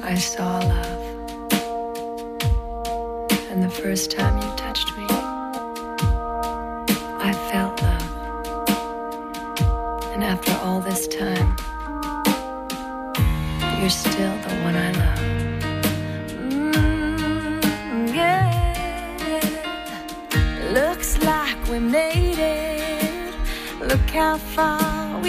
I 0.03 0.19
saw 0.19 0.59
love. 0.59 0.99
And 3.55 3.63
the 3.63 3.71
first 3.71 4.11
time 4.11 4.35
you 4.35 4.51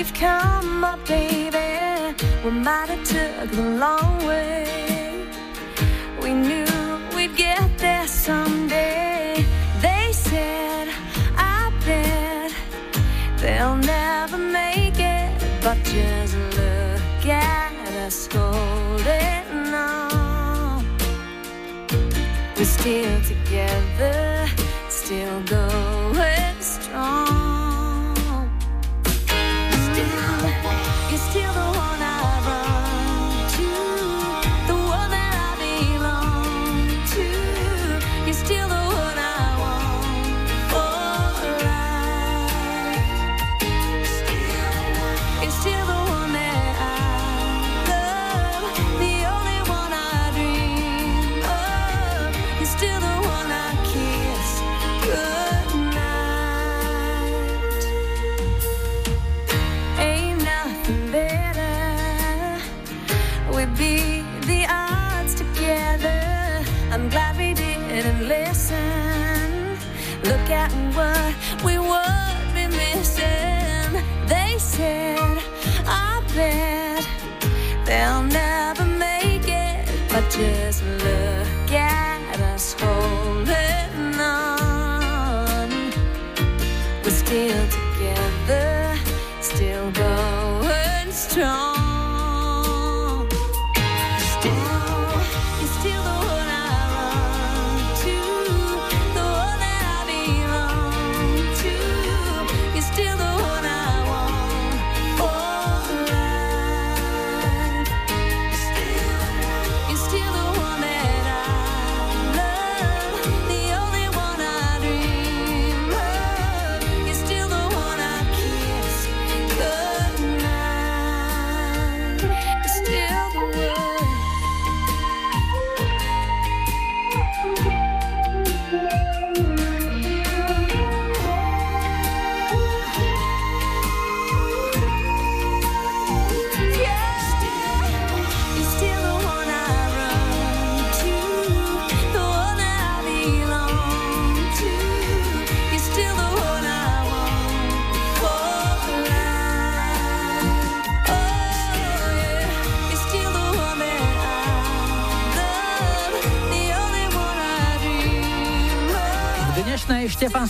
we've 0.05 0.15
come, 0.15 0.81
my 0.81 0.97
baby. 1.07 2.15
We 2.45 2.51
might 2.51 2.91
have 2.91 3.05
took 3.05 3.51
the 3.51 3.63
long 3.63 4.27
way. 4.27 4.64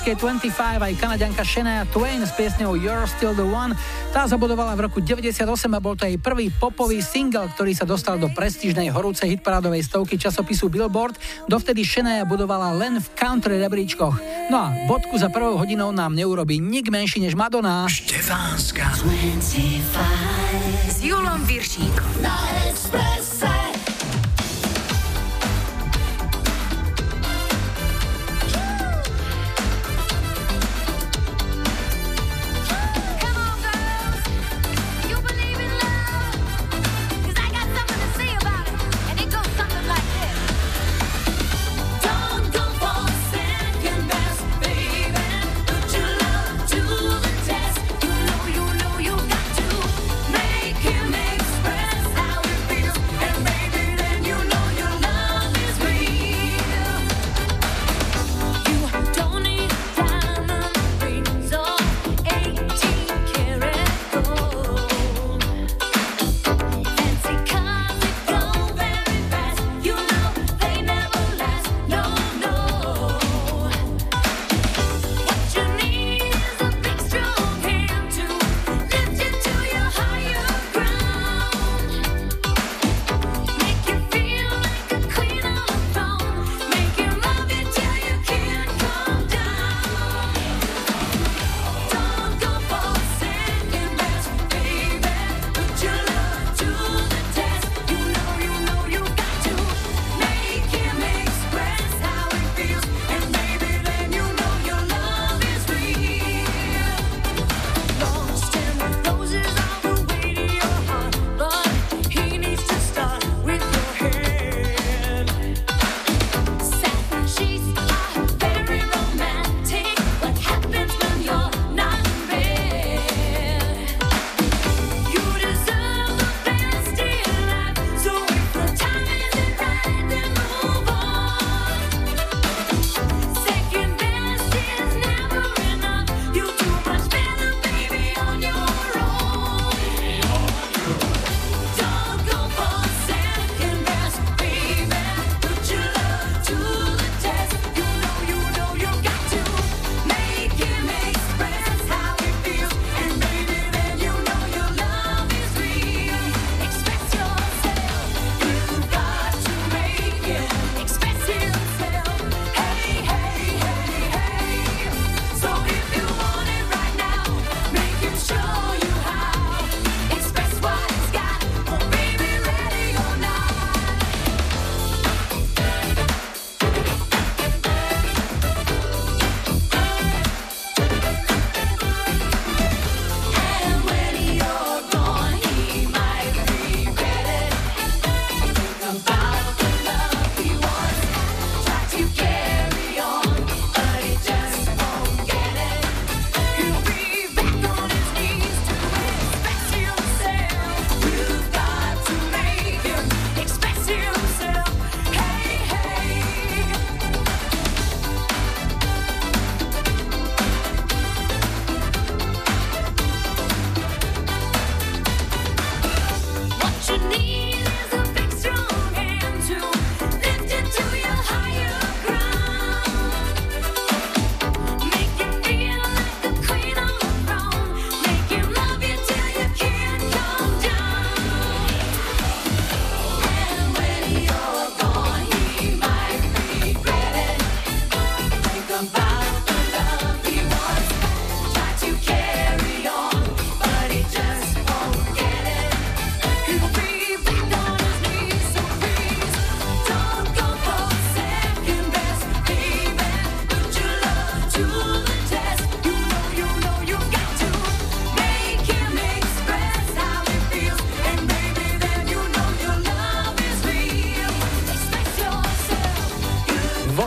britskej 0.05 0.53
25 0.53 0.85
aj 0.85 0.93
kanaďanka 1.01 1.41
Shania 1.49 1.89
Twain 1.89 2.21
s 2.21 2.37
piesňou 2.37 2.77
You're 2.77 3.09
Still 3.09 3.33
The 3.33 3.49
One. 3.49 3.73
Tá 4.13 4.29
zabudovala 4.29 4.77
v 4.77 4.85
roku 4.85 5.01
98 5.01 5.49
a 5.49 5.81
bol 5.81 5.97
to 5.97 6.05
jej 6.05 6.21
prvý 6.21 6.53
popový 6.53 7.01
single, 7.01 7.49
ktorý 7.49 7.73
sa 7.73 7.89
dostal 7.89 8.21
do 8.21 8.29
prestížnej 8.29 8.93
horúcej 8.93 9.33
hitparádovej 9.33 9.81
stovky 9.89 10.21
časopisu 10.21 10.69
Billboard. 10.69 11.17
Dovtedy 11.49 11.89
Shania 11.89 12.29
budovala 12.29 12.77
len 12.77 13.01
v 13.01 13.07
country 13.17 13.57
rebríčkoch. 13.57 14.21
No 14.53 14.57
a 14.61 14.77
bodku 14.85 15.17
za 15.17 15.33
prvou 15.33 15.57
hodinou 15.57 15.89
nám 15.89 16.13
neurobí 16.13 16.61
nik 16.61 16.93
menší 16.93 17.25
než 17.25 17.33
Madonna. 17.33 17.89
Štefánska. 17.89 19.01
S 20.85 21.01
Julom 21.01 21.41
Viršíkom. 21.49 22.21
Na 22.21 22.37
Express. 22.69 23.24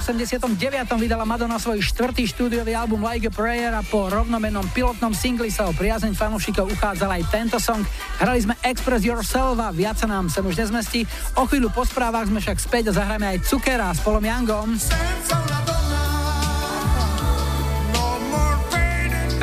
89. 0.07 0.55
vydala 0.95 1.27
Madonna 1.27 1.59
svoj 1.59 1.83
štvrtý 1.83 2.31
štúdiový 2.31 2.71
album 2.71 3.03
Like 3.03 3.27
a 3.27 3.33
Prayer 3.33 3.75
a 3.75 3.83
po 3.83 4.07
rovnomenom 4.07 4.63
pilotnom 4.71 5.11
singli 5.11 5.51
sa 5.51 5.67
o 5.67 5.75
priazeň 5.75 6.15
fanúšikov 6.15 6.71
uchádzal 6.71 7.11
aj 7.11 7.27
tento 7.27 7.59
song. 7.59 7.83
Hrali 8.15 8.39
sme 8.39 8.55
Express 8.63 9.03
Yourself 9.03 9.59
a 9.59 9.75
viac 9.75 9.99
sa 9.99 10.07
nám 10.07 10.31
sem 10.31 10.47
už 10.47 10.55
nezmestí. 10.63 11.03
O 11.35 11.43
chvíľu 11.43 11.75
po 11.75 11.83
správach 11.83 12.23
sme 12.31 12.39
však 12.39 12.55
späť 12.55 12.95
a 12.95 13.03
zahráme 13.03 13.35
aj 13.35 13.51
Cukera 13.51 13.91
s 13.91 13.99
Polom 13.99 14.23
Yangom. 14.23 14.79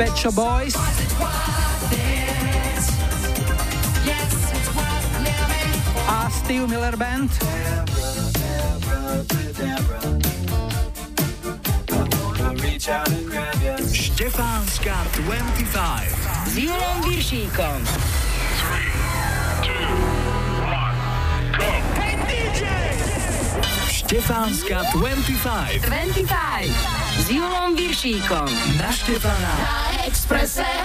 Pet 0.01 0.13
Shop 0.17 0.33
Boys. 0.33 0.73
A 6.09 6.17
Steve 6.33 6.65
Miller 6.65 6.97
Band. 6.97 7.29
Štefánska 14.25 14.97
25. 15.13 16.49
S 16.49 16.57
Julom 16.57 16.97
Viršíkom. 17.09 17.77
Štefánska 23.89 24.81
25. 24.97 25.77
25. 25.85 26.73
S 27.21 27.29
Julom 27.29 27.75
Viršíkom. 27.77 28.49
Na 28.81 28.89
Štefana. 28.89 29.53
Na 29.61 30.09
Exprese. 30.09 30.84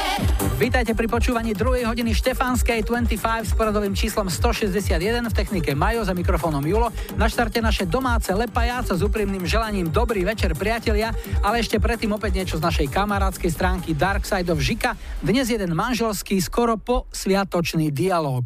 Vítajte 0.61 0.93
pri 0.93 1.09
počúvaní 1.09 1.57
2. 1.57 1.89
hodiny 1.89 2.13
Štefánskej 2.13 2.85
25 2.85 3.17
s 3.49 3.57
poradovým 3.57 3.97
číslom 3.97 4.29
161 4.29 4.93
v 5.01 5.33
technike 5.33 5.73
Majo 5.73 6.05
za 6.05 6.13
mikrofónom 6.13 6.61
Julo. 6.61 6.93
Na 7.17 7.33
štarte 7.33 7.65
naše 7.65 7.89
domáce 7.89 8.29
lepajáca 8.29 8.93
s 8.93 9.01
úprimným 9.01 9.49
želaním 9.49 9.89
dobrý 9.89 10.21
večer 10.21 10.53
priatelia, 10.53 11.17
ale 11.41 11.65
ešte 11.65 11.81
predtým 11.81 12.13
opäť 12.13 12.45
niečo 12.45 12.61
z 12.61 12.67
našej 12.69 12.93
kamarádskej 12.93 13.49
stránky 13.49 13.97
Dark 13.97 14.29
of 14.29 14.61
Žika. 14.61 15.01
Dnes 15.25 15.49
jeden 15.49 15.73
manželský 15.73 16.37
skoro 16.45 16.77
po 16.77 17.09
sviatočný 17.09 17.89
dialog. 17.89 18.45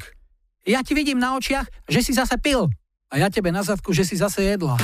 Ja 0.63 0.87
ti 0.87 0.95
vidím 0.95 1.19
na 1.19 1.35
očiach, 1.35 1.67
že 1.91 1.99
si 1.99 2.15
zase 2.15 2.39
pil. 2.39 2.71
A 3.11 3.19
ja 3.19 3.27
tebe 3.27 3.51
na 3.51 3.67
zadku, 3.67 3.91
že 3.91 4.07
si 4.07 4.15
zase 4.15 4.55
jedla. 4.55 4.79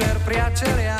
Večer, 0.00 0.16
priatelia, 0.24 0.99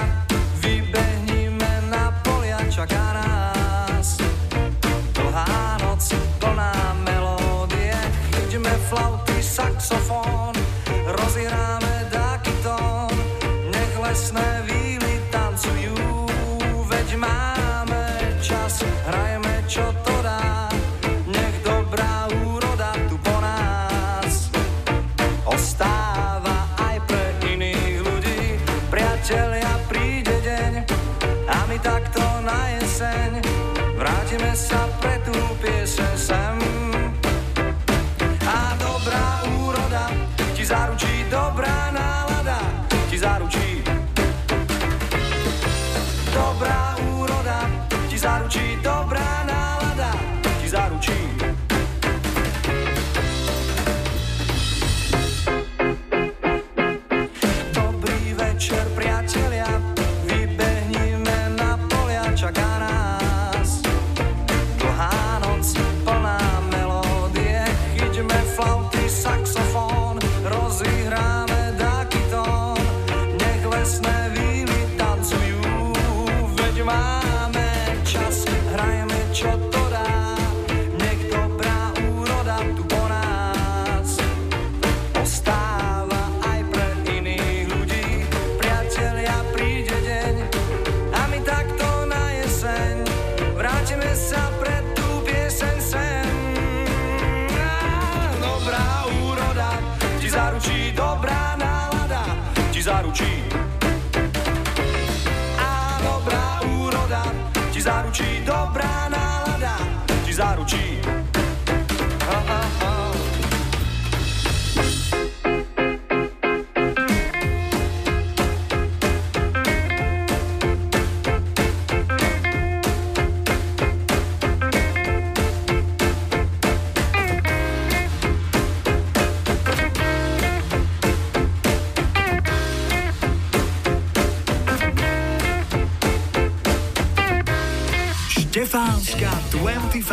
Štefánska 138.70 139.30
25. 139.50 140.06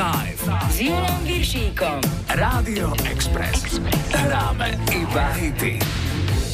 S 0.74 0.82
Julom 0.82 1.22
Viršíkom. 1.22 2.02
Rádio 2.26 2.90
Express. 3.06 3.78
Hráme 4.10 4.74
iba 4.90 5.30
hity. 5.38 5.78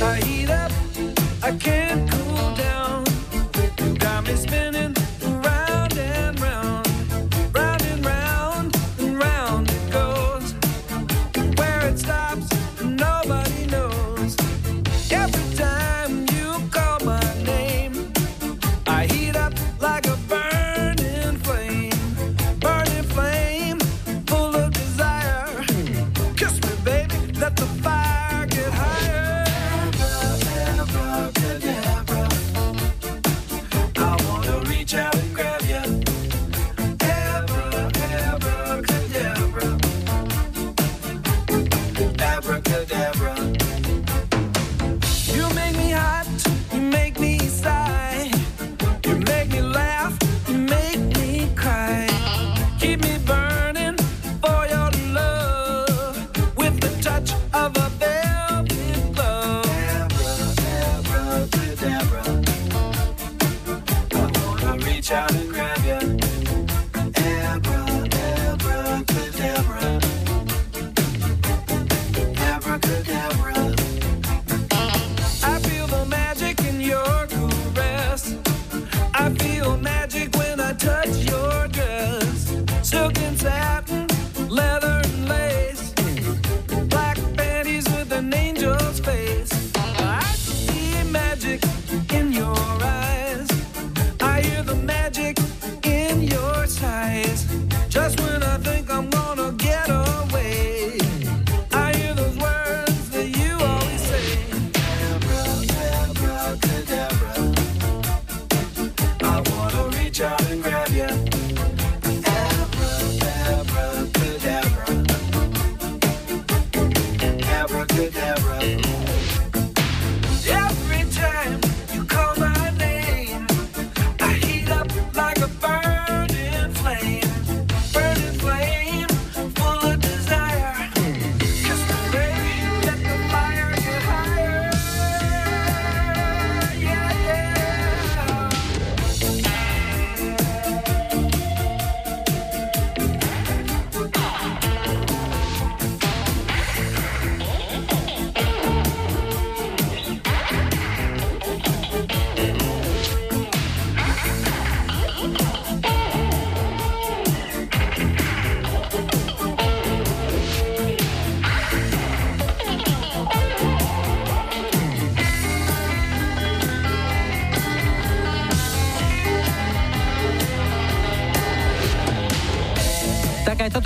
I 0.03 0.19
heat 0.19 0.51
up, 0.51 0.75
I 1.39 1.55
can't 1.55 2.02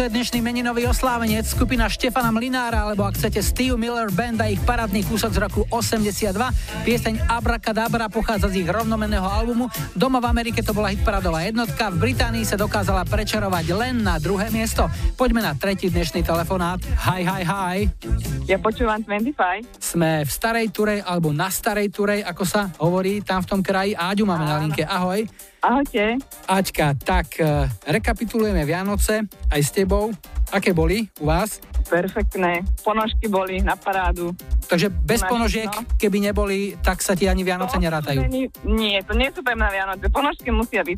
je 0.08 0.16
dnešný 0.24 0.40
meninový 0.40 0.88
oslávenec, 0.88 1.44
skupina 1.44 1.92
Štefana 1.92 2.32
Mlinára, 2.32 2.88
alebo 2.88 3.04
ak 3.04 3.20
chcete 3.20 3.44
Steve 3.44 3.76
Miller 3.76 4.08
Band 4.08 4.40
a 4.40 4.48
ich 4.48 4.56
parádny 4.64 5.04
kúsok 5.04 5.36
z 5.36 5.40
roku 5.44 5.68
82. 5.68 6.32
Pieseň 6.88 7.28
Abracadabra 7.28 8.08
pochádza 8.08 8.48
z 8.48 8.64
ich 8.64 8.70
rovnomenného 8.72 9.28
albumu. 9.28 9.68
Doma 10.00 10.24
v 10.24 10.32
Amerike 10.32 10.64
to 10.64 10.72
bola 10.72 10.96
hitparadová 10.96 11.44
jednotka, 11.44 11.92
v 11.92 12.08
Británii 12.08 12.48
sa 12.48 12.56
dokázala 12.56 13.04
prečarovať 13.04 13.66
len 13.76 14.00
na 14.00 14.16
druhé 14.16 14.48
miesto. 14.48 14.88
Poďme 15.20 15.44
na 15.44 15.52
tretí 15.60 15.92
dnešný 15.92 16.24
telefonát. 16.24 16.80
Hi, 17.04 17.28
hi, 17.28 17.44
hi. 17.44 17.78
Ja 18.48 18.64
počúvam 18.64 19.04
25. 19.04 19.76
Sme 19.76 20.24
v 20.24 20.32
Starej 20.32 20.72
Turej, 20.72 21.04
alebo 21.04 21.36
na 21.36 21.52
Starej 21.52 21.92
Turej, 21.92 22.24
ako 22.24 22.44
sa 22.48 22.72
hovorí 22.80 23.20
tam 23.28 23.44
v 23.44 23.48
tom 23.52 23.60
kraji. 23.60 23.92
Áďu 23.92 24.24
máme 24.24 24.48
na 24.48 24.56
linke. 24.64 24.88
Ahoj. 24.88 25.28
Ahojte. 25.60 26.16
Aťka, 26.48 26.96
tak 26.96 27.28
uh, 27.44 27.68
rekapitulujeme 27.84 28.64
Vianoce 28.64 29.28
aj 29.52 29.62
s 29.62 29.72
tebou. 29.76 30.16
Aké 30.48 30.72
boli 30.72 31.04
u 31.20 31.28
vás? 31.28 31.60
Perfektné. 31.92 32.64
Ponožky 32.88 33.28
boli 33.28 33.60
na 33.60 33.76
parádu. 33.76 34.32
Takže 34.68 34.88
bez 34.88 35.24
Máš, 35.24 35.32
ponožiek, 35.32 35.72
no. 35.72 35.84
keby 36.00 36.18
neboli, 36.24 36.80
tak 36.80 37.04
sa 37.04 37.20
ti 37.20 37.28
ani 37.28 37.44
Vianoce 37.44 37.76
nerátajú. 37.80 38.24
Nie, 38.32 38.48
Nie, 38.64 39.04
to 39.04 39.12
nie 39.16 39.28
sú 39.36 39.44
mňa 39.44 39.70
Vianoce. 39.72 40.08
Ponožky 40.08 40.48
musia 40.52 40.88
byť. 40.88 40.98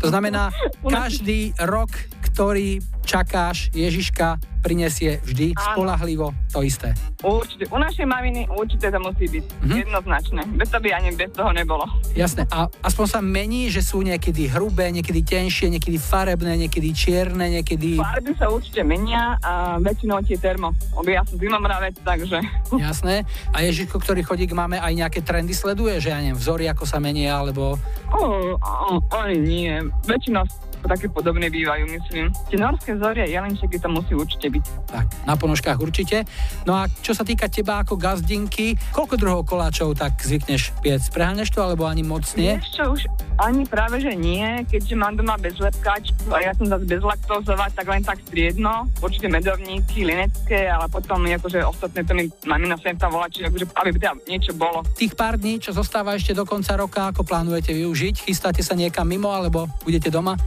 To 0.00 0.08
znamená, 0.08 0.48
každý 0.96 1.52
rok, 1.60 1.92
ktorý 2.36 2.84
čakáš 3.00 3.72
Ježiška, 3.72 4.36
prinesie 4.60 5.22
vždy 5.24 5.56
Áno. 5.56 5.62
spolahlivo 5.72 6.26
to 6.52 6.60
isté. 6.60 6.92
Určite. 7.24 7.64
U 7.72 7.78
našej 7.80 8.02
maminy 8.02 8.50
určite 8.50 8.92
to 8.92 8.98
musí 9.00 9.24
byť. 9.30 9.44
Mhm. 9.62 9.76
Jednoznačné. 9.88 10.40
Bez 10.58 10.68
toho 10.68 10.82
by 10.84 10.90
ani 10.92 11.10
bez 11.16 11.30
toho 11.32 11.48
nebolo. 11.54 11.86
Jasné. 12.12 12.44
A 12.52 12.68
aspoň 12.84 13.06
sa 13.08 13.20
mení, 13.24 13.72
že 13.72 13.80
sú 13.80 14.04
niekedy 14.04 14.52
hrubé, 14.52 14.92
niekedy 14.92 15.24
tenšie, 15.24 15.70
niekedy 15.72 15.96
farebné, 15.96 16.66
niekedy 16.66 16.92
čierne, 16.92 17.46
niekedy... 17.56 17.96
Farby 17.96 18.36
sa 18.36 18.52
určite 18.52 18.84
menia 18.84 19.40
a 19.40 19.80
väčšinou 19.80 20.20
tie 20.26 20.36
termo. 20.36 20.76
Lebo 20.98 21.08
ja 21.08 21.22
som 21.24 21.40
zimomravec, 21.40 21.96
takže... 22.04 22.42
Jasné. 22.76 23.24
A 23.54 23.64
Ježiško, 23.64 23.96
ktorý 23.96 24.26
chodí 24.26 24.44
k 24.44 24.52
máme, 24.52 24.76
aj 24.76 24.92
nejaké 24.92 25.24
trendy 25.24 25.56
sleduje, 25.56 26.02
že 26.02 26.12
ja 26.12 26.20
neviem, 26.20 26.36
vzory, 26.36 26.68
ako 26.68 26.84
sa 26.84 27.00
menia, 27.00 27.38
alebo... 27.38 27.80
O, 28.12 28.58
o, 28.58 28.98
oni 29.14 29.36
nie. 29.40 29.72
Väčšinou 30.10 30.42
také 30.84 31.08
podobné 31.08 31.48
bývajú, 31.48 31.88
myslím. 31.88 32.28
Tie 32.52 32.58
norské 32.60 32.92
zorie, 33.00 33.24
jelenčeky 33.30 33.80
to 33.80 33.88
musí 33.88 34.12
určite 34.12 34.52
byť. 34.52 34.64
Tak, 34.92 35.06
na 35.24 35.34
ponožkách 35.38 35.78
určite. 35.80 36.28
No 36.68 36.76
a 36.76 36.90
čo 37.00 37.16
sa 37.16 37.24
týka 37.24 37.48
teba 37.48 37.80
ako 37.80 37.96
gazdinky, 37.96 38.76
koľko 38.92 39.14
druhov 39.16 39.42
koláčov 39.48 39.96
tak 39.96 40.20
zvykneš 40.20 40.76
piec? 40.84 41.02
Preháňaš 41.08 41.54
to, 41.54 41.64
alebo 41.64 41.88
ani 41.88 42.04
moc 42.04 42.26
nie? 42.36 42.60
Vieš 42.60 42.70
čo, 42.76 42.84
už 42.92 43.02
ani 43.36 43.68
práve, 43.68 44.00
že 44.00 44.12
nie, 44.16 44.64
keďže 44.64 44.94
mám 44.96 45.16
doma 45.16 45.36
bezlepkač 45.36 46.12
a 46.32 46.40
ja 46.40 46.52
som 46.56 46.68
zase 46.68 46.88
bezlaktózová, 46.88 47.68
tak 47.72 47.86
len 47.88 48.00
tak 48.00 48.20
striedno, 48.24 48.88
určite 49.04 49.28
medovníky, 49.28 50.08
linecké, 50.08 50.68
ale 50.72 50.88
potom 50.88 51.20
akože 51.24 51.60
ostatné 51.64 52.00
to 52.04 52.12
mi 52.16 52.24
mamina 52.48 52.80
sem 52.80 52.96
tam 52.96 53.12
volá, 53.12 53.28
čiže 53.28 53.52
akože, 53.52 53.66
aby 53.76 53.90
teda 54.00 54.16
niečo 54.24 54.52
bolo. 54.56 54.80
Tých 54.96 55.12
pár 55.12 55.36
dní, 55.36 55.60
čo 55.60 55.76
zostáva 55.76 56.16
ešte 56.16 56.32
do 56.32 56.48
konca 56.48 56.74
roka, 56.80 57.12
ako 57.12 57.22
plánujete 57.28 57.76
využiť? 57.76 58.24
Chystáte 58.24 58.64
sa 58.64 58.72
niekam 58.72 59.04
mimo, 59.04 59.28
alebo 59.28 59.68
budete 59.84 60.08
doma? 60.08 60.38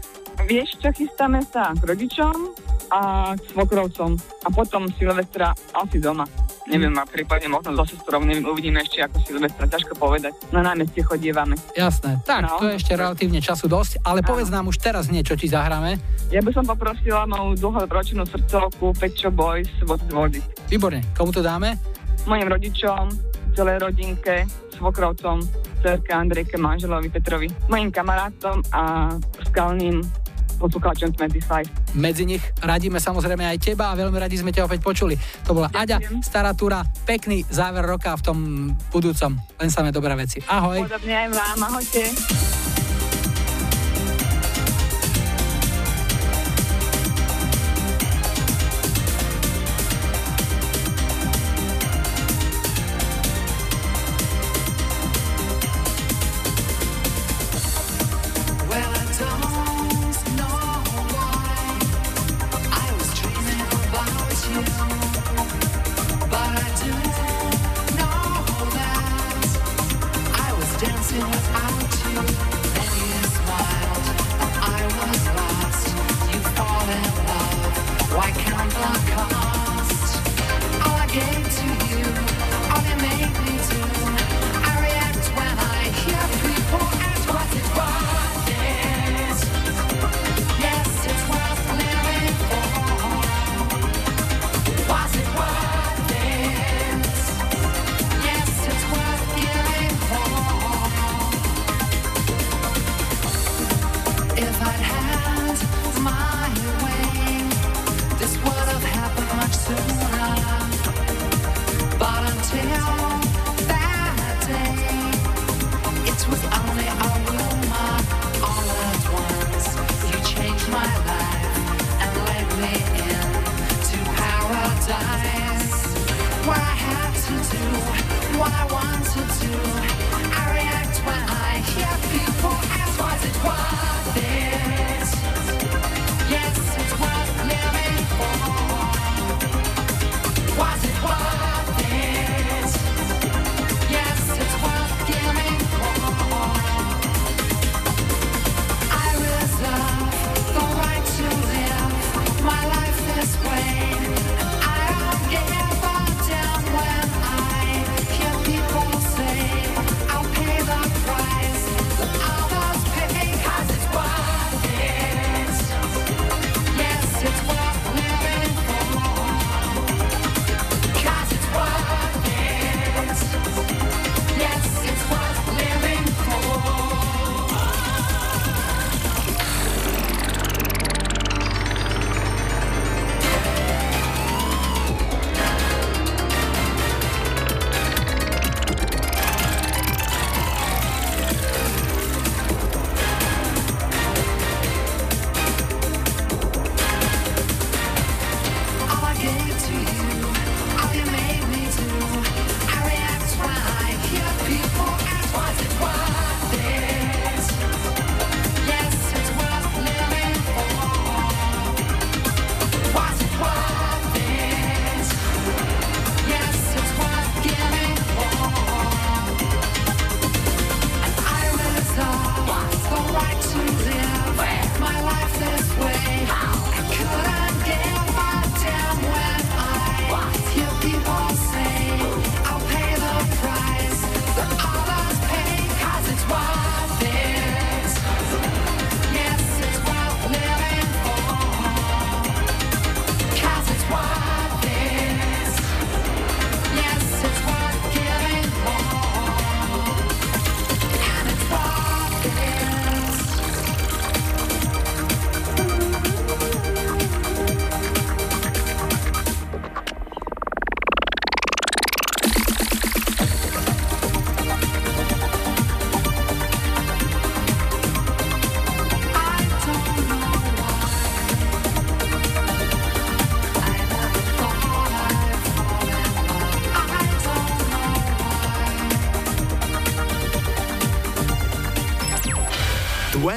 Vieš 0.45 0.79
čo, 0.79 0.89
chystáme 0.89 1.43
sa 1.45 1.75
k 1.75 1.83
rodičom 1.83 2.35
a 2.89 2.99
k 3.33 3.41
svokrovcom 3.53 4.17
a 4.17 4.47
potom 4.49 4.89
Silvestra 4.95 5.53
asi 5.75 5.99
doma. 5.99 6.25
Neviem, 6.65 6.93
a 6.95 7.05
prípadne 7.05 7.49
možno 7.49 7.73
so 7.73 7.85
sestrou, 7.85 8.21
neviem, 8.21 8.45
uvidíme 8.45 8.77
ešte 8.79 9.01
ako 9.01 9.17
Silvestra, 9.25 9.65
ťažko 9.65 9.93
povedať. 9.97 10.33
Na 10.49 10.61
námestie 10.61 11.01
chodievame. 11.01 11.57
Jasné. 11.73 12.21
Tak, 12.23 12.45
No. 12.45 12.61
to 12.61 12.69
je 12.69 12.77
ešte 12.77 12.93
relatívne 12.93 13.41
času 13.41 13.65
dosť, 13.65 14.05
ale 14.05 14.21
povedz 14.21 14.49
nám 14.49 14.69
už 14.69 14.77
teraz 14.77 15.09
niečo, 15.09 15.33
ti 15.33 15.45
zahráme. 15.45 15.97
Ja 16.29 16.41
by 16.41 16.51
som 16.53 16.65
poprosila 16.65 17.25
moju 17.25 17.57
dlhoročnú 17.57 18.21
srdcovku 18.25 18.93
Pečo 18.95 19.33
Boys 19.33 19.69
World 20.13 20.37
It. 20.37 20.45
Výborne. 20.69 21.01
Komu 21.13 21.33
to 21.33 21.41
dáme? 21.41 21.73
Mojim 22.25 22.45
rodičom, 22.45 23.09
celej 23.53 23.81
rodinke, 23.81 24.45
svokrovcom, 24.77 25.41
cerke 25.81 26.13
Andrejke, 26.13 26.57
manželovi 26.57 27.09
Petrovi, 27.09 27.49
mojim 27.65 27.89
kamarátom 27.89 28.61
a 28.69 29.09
skalným 29.49 30.05
poslucháčom 30.59 31.15
25. 31.15 31.95
Medzi 31.95 32.23
nich 32.27 32.43
radíme 32.59 32.99
samozrejme 32.99 33.47
aj 33.47 33.57
teba 33.63 33.89
a 33.89 33.97
veľmi 33.97 34.19
radi 34.19 34.35
sme 34.35 34.51
ťa 34.51 34.67
opäť 34.67 34.83
počuli. 34.83 35.15
To 35.47 35.55
bola 35.55 35.71
Aďa, 35.71 36.03
stará 36.19 36.51
túra, 36.51 36.83
pekný 37.07 37.47
záver 37.47 37.87
roka 37.87 38.11
v 38.19 38.21
tom 38.21 38.37
budúcom. 38.91 39.39
Len 39.57 39.69
samé 39.71 39.95
dobré 39.95 40.11
veci. 40.19 40.43
Ahoj. 40.43 40.83
Podobne 40.83 41.15
aj 41.15 41.29
vám, 41.31 41.59
ahojte. 41.71 42.03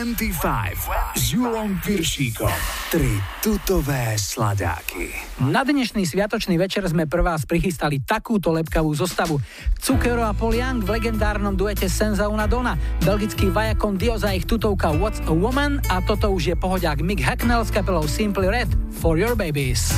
25 0.03 1.15
s 1.15 1.31
Julom 1.31 1.79
Piršíkom. 1.79 2.51
Tri 2.91 3.23
tutové 3.39 4.19
sladáky. 4.19 5.15
Na 5.47 5.63
dnešný 5.63 6.03
sviatočný 6.03 6.59
večer 6.59 6.83
sme 6.91 7.07
prvá 7.07 7.39
prichystali 7.39 8.03
takúto 8.03 8.51
lepkavú 8.51 8.91
zostavu. 8.99 9.39
Cukero 9.79 10.27
a 10.27 10.35
Poliang 10.35 10.83
v 10.83 10.99
legendárnom 10.99 11.55
duete 11.55 11.87
Senza 11.87 12.27
Una 12.27 12.51
Dona, 12.51 12.75
belgický 13.07 13.55
vajakon 13.55 13.95
Dio 13.95 14.19
ich 14.35 14.43
tutovka 14.43 14.91
What's 14.91 15.23
a 15.23 15.31
Woman 15.31 15.79
a 15.87 16.03
toto 16.03 16.35
už 16.35 16.51
je 16.51 16.57
pohodiak 16.59 16.99
Mick 16.99 17.23
Hacknell 17.23 17.63
s 17.63 17.71
kapelou 17.71 18.03
Simply 18.11 18.51
Red 18.51 18.75
For 18.99 19.15
Your 19.15 19.39
Babies. 19.39 19.95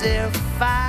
If 0.00 0.62
I 0.62 0.87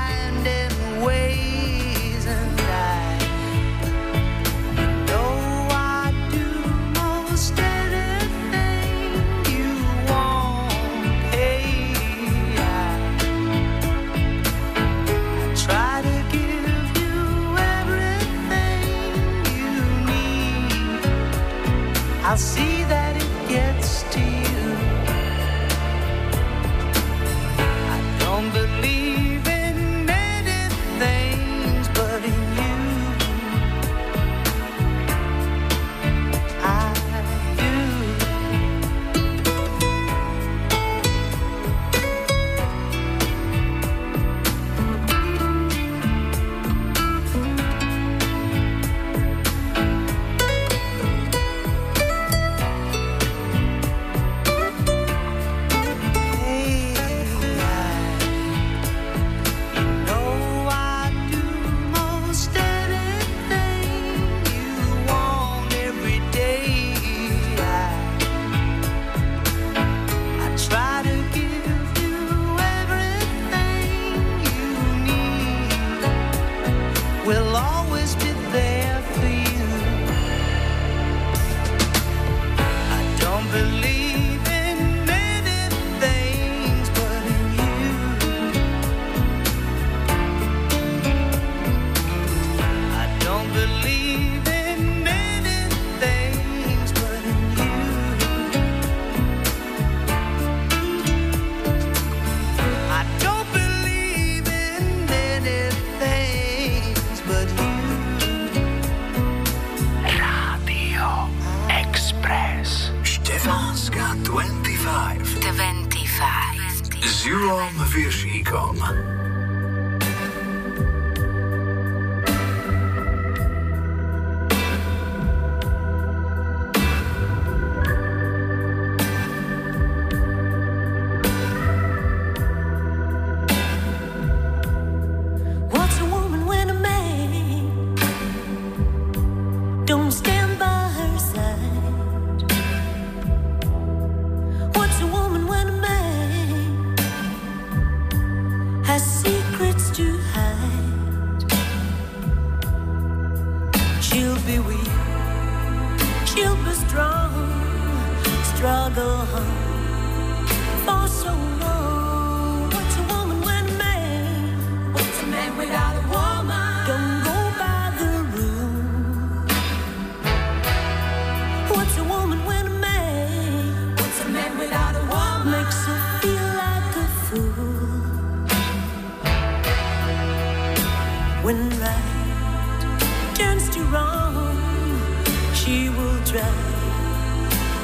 try 186.30 186.42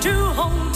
to 0.02 0.14
hold 0.38 0.75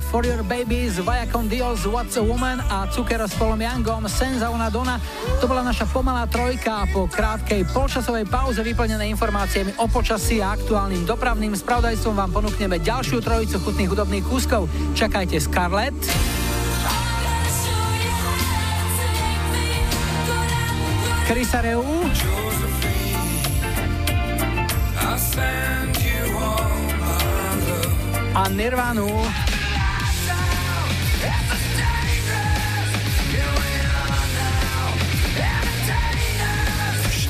For 0.00 0.26
Your 0.26 0.42
Babies, 0.42 0.98
Viacom 0.98 1.46
Dios, 1.46 1.86
What's 1.86 2.16
a 2.16 2.24
Woman 2.24 2.58
a 2.66 2.88
Cukero 2.90 3.28
s 3.28 3.34
Polom 3.38 3.60
Youngom, 3.60 4.08
Senza 4.10 4.50
una 4.50 4.66
Donna. 4.70 4.98
To 5.38 5.46
bola 5.46 5.62
naša 5.62 5.86
pomalá 5.86 6.26
trojka 6.26 6.88
po 6.90 7.06
krátkej 7.06 7.68
polčasovej 7.70 8.26
pauze 8.26 8.64
vyplnenej 8.64 9.12
informáciami 9.14 9.78
o 9.78 9.86
počasí 9.86 10.42
a 10.42 10.56
aktuálnym 10.58 11.06
dopravným 11.06 11.54
spravodajstvom 11.54 12.16
vám 12.16 12.30
ponúkneme 12.32 12.82
ďalšiu 12.82 13.22
trojicu 13.22 13.62
chutných 13.62 13.90
hudobných 13.92 14.24
kúskov. 14.26 14.66
Čakajte 14.98 15.38
Scarlett. 15.38 15.94
Chrisa 21.24 21.60
Reu 21.62 21.84
a 28.34 28.50
Nirvanu. 28.50 29.53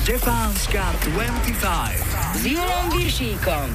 Štefánska 0.05 0.85
25. 1.17 2.37
S 2.37 2.41
Julom 2.45 2.85
Viršíkom. 2.93 3.67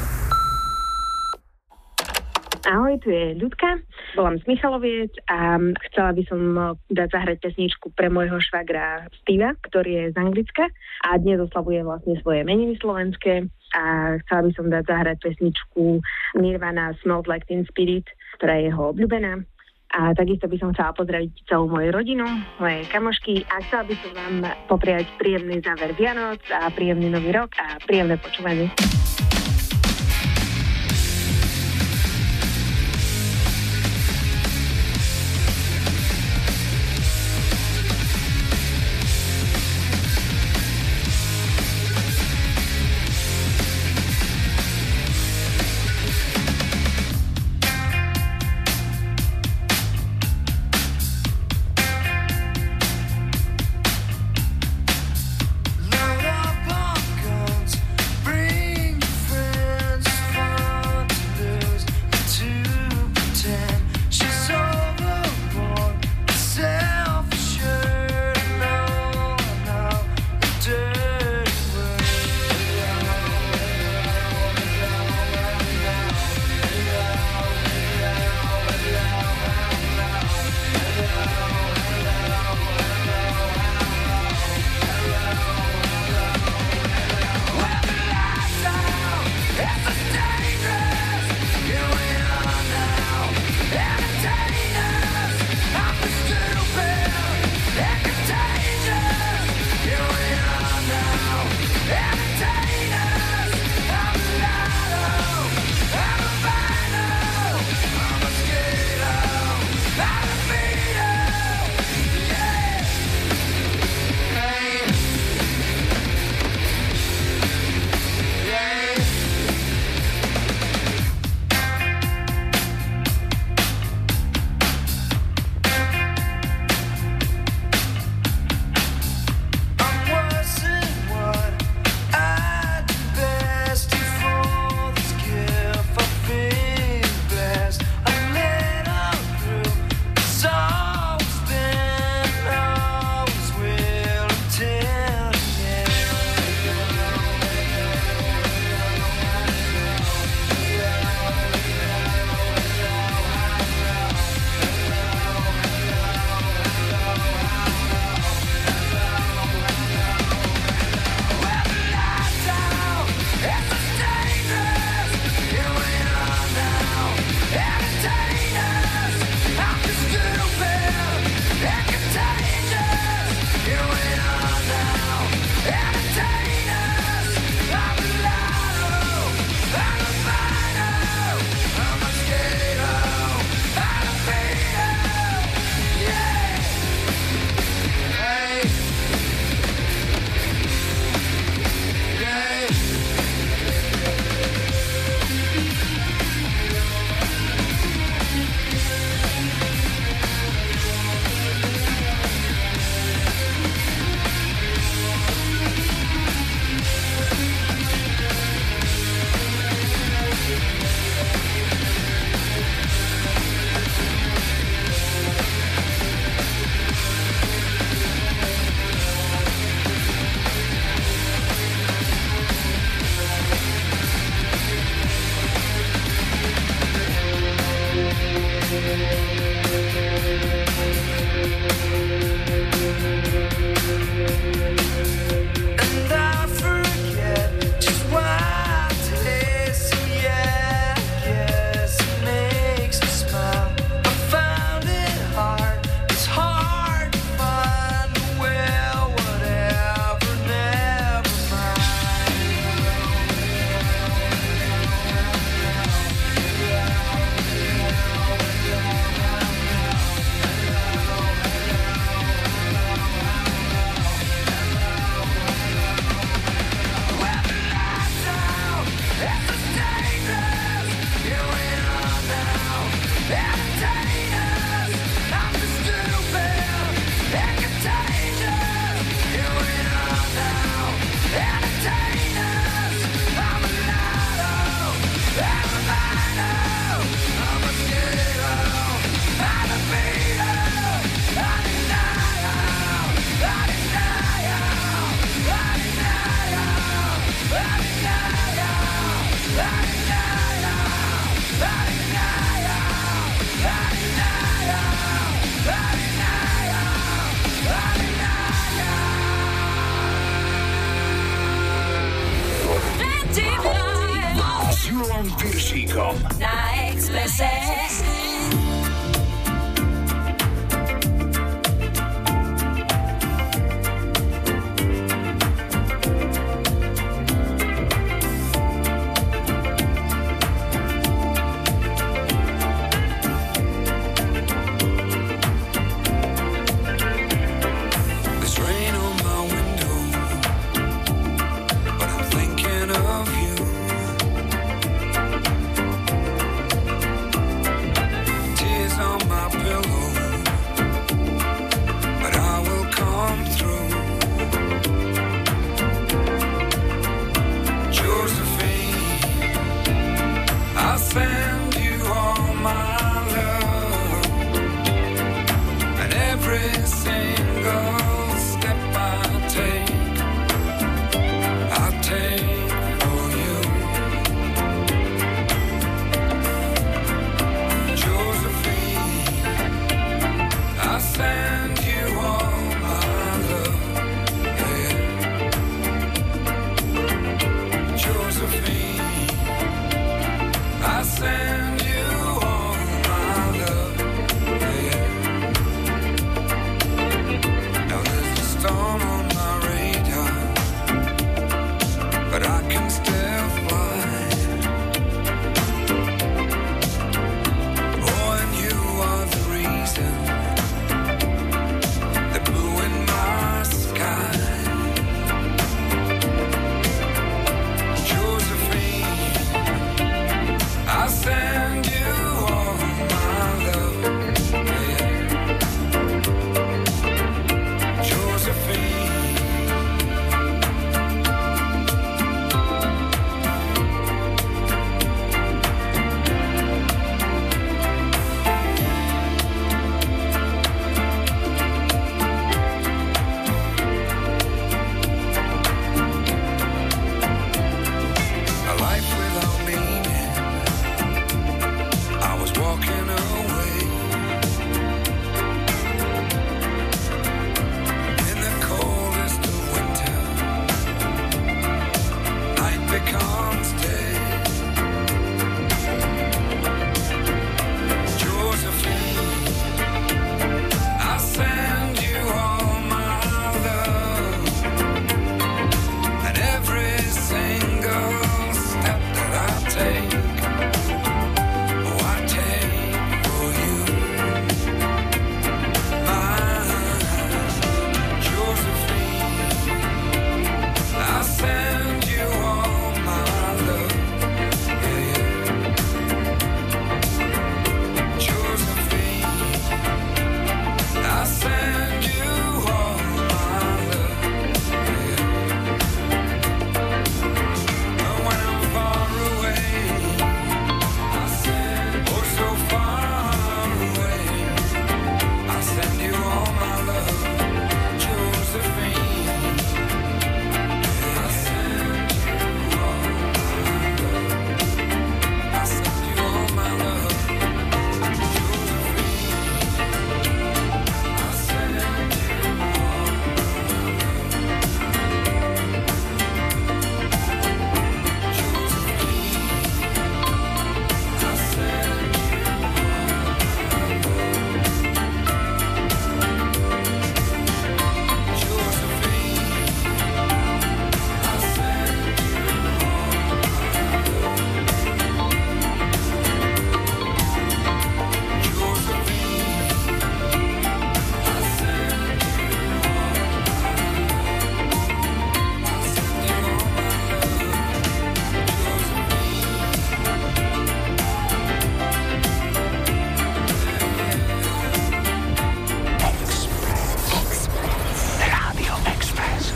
Ahoj, 2.71 2.95
tu 3.03 3.11
je 3.11 3.35
Ľudka, 3.35 3.83
volám 4.15 4.39
z 4.39 4.47
Michaloviec 4.47 5.11
a 5.27 5.59
chcela 5.91 6.15
by 6.15 6.23
som 6.31 6.41
dať 6.87 7.09
zahrať 7.11 7.37
pesničku 7.43 7.91
pre 7.99 8.15
môjho 8.15 8.39
švagra 8.47 9.11
Steva, 9.19 9.59
ktorý 9.59 9.91
je 9.91 10.05
z 10.15 10.17
Anglicka 10.23 10.71
a 11.03 11.19
dnes 11.19 11.43
oslavuje 11.43 11.83
vlastne 11.83 12.15
svoje 12.23 12.47
meniny 12.47 12.79
slovenské 12.79 13.51
a 13.75 14.15
chcela 14.23 14.47
by 14.47 14.53
som 14.55 14.71
dať 14.71 14.87
zahrať 14.87 15.17
pesničku 15.27 15.99
Nirvana 16.39 16.95
Smells 17.03 17.27
Like 17.27 17.51
Teen 17.51 17.67
Spirit, 17.67 18.07
ktorá 18.39 18.55
je 18.55 18.71
jeho 18.71 18.95
obľúbená. 18.95 19.43
A 19.91 20.15
takisto 20.15 20.47
by 20.47 20.57
som 20.61 20.71
chcela 20.71 20.95
pozdraviť 20.95 21.51
celú 21.51 21.67
moju 21.67 21.91
rodinu, 21.91 22.23
moje 22.63 22.87
kamošky 22.95 23.43
a 23.51 23.59
chcela 23.67 23.83
by 23.91 23.95
som 23.99 24.11
vám 24.15 24.35
popriať 24.71 25.11
príjemný 25.19 25.59
záver 25.67 25.99
Vianoc 25.99 26.39
a 26.55 26.71
príjemný 26.71 27.11
nový 27.11 27.35
rok 27.35 27.51
a 27.59 27.75
príjemné 27.83 28.15
počúvanie. 28.15 28.71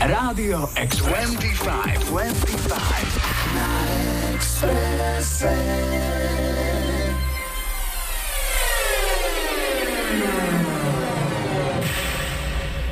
Rádio 0.05 0.69
X25. 0.77 2.13
25. 2.13 2.69
Na 3.57 3.69
Expresse. 4.37 5.49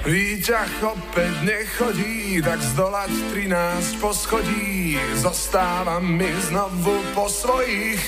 Výťah 0.09 0.73
opäť 0.81 1.33
nechodí, 1.45 2.41
tak 2.41 2.57
zdolať 2.73 3.13
13 3.29 4.01
poschodí. 4.01 4.97
Zostávam 5.13 6.17
mi 6.17 6.33
znovu 6.49 6.97
po 7.13 7.29
svojich. 7.29 8.01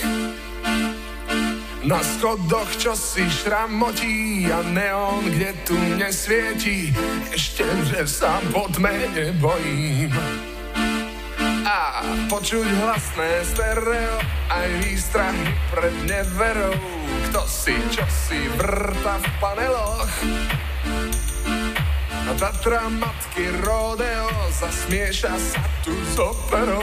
Na 1.86 2.02
schodoch, 2.02 2.66
čo 2.82 2.98
si 2.98 3.22
šramotí 3.30 4.50
a 4.50 4.66
neon, 4.74 5.22
kde 5.30 5.54
tu 5.70 5.78
nesvieti, 6.02 6.90
ešte, 7.30 7.62
že 7.86 8.10
sa 8.10 8.42
pod 8.50 8.74
mene 8.82 9.30
bojím. 9.38 10.10
A 11.62 12.02
počuť 12.26 12.66
hlasné 12.66 13.32
stereo, 13.46 14.18
aj 14.50 14.70
výstrach 14.82 15.38
pred 15.70 15.94
neverou, 16.10 16.74
kto 17.30 17.46
si, 17.46 17.78
čo 17.94 18.02
si 18.10 18.42
vrta 18.58 19.22
v 19.22 19.28
paneloch. 19.38 20.14
A 22.26 22.32
Tatra 22.34 22.90
matky 22.90 23.54
rodeo 23.62 24.34
zasmieša 24.58 25.38
sa 25.38 25.62
tu 25.86 25.94
s 25.94 26.18
operou, 26.18 26.82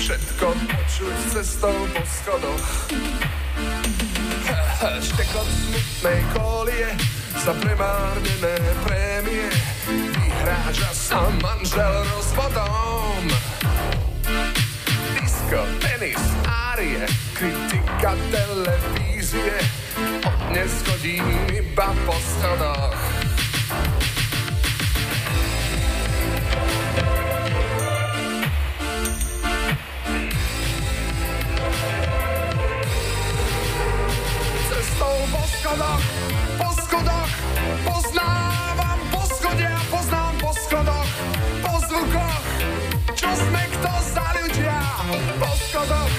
všetko 0.00 0.56
počuť 0.56 1.16
cestou 1.36 1.76
po 1.92 2.00
schodoch. 2.08 2.66
Štekot 4.78 5.42
smutnej 5.42 6.22
kolie 6.38 6.86
za 7.42 7.50
premárnené 7.50 8.54
prémie. 8.86 9.50
Vyhráža 9.90 10.94
sa 10.94 11.26
manžel 11.42 12.06
rozvodom. 12.14 13.26
Disko, 15.18 15.66
tenis, 15.82 16.22
árie, 16.46 17.10
kritika 17.34 18.14
televízie. 18.30 19.58
Od 20.22 20.38
dnes 20.54 20.70
chodím 20.86 21.26
iba 21.50 21.90
po 22.06 22.14
schodoch. 22.14 23.17
Schodoch, 35.68 36.02
po 36.56 36.68
schodoch, 36.80 37.30
poznávam 37.84 39.00
poschodia, 39.12 39.76
poznám 39.92 40.32
po 40.40 40.50
schodoch, 40.56 41.08
po 41.60 41.72
zvukoch, 41.84 42.44
čo 43.12 43.30
sme 43.36 43.62
kto 43.76 43.92
za 44.00 44.26
ľudia. 44.40 44.80
Po 45.12 45.16
po 45.36 45.50
schodoch, 45.68 46.12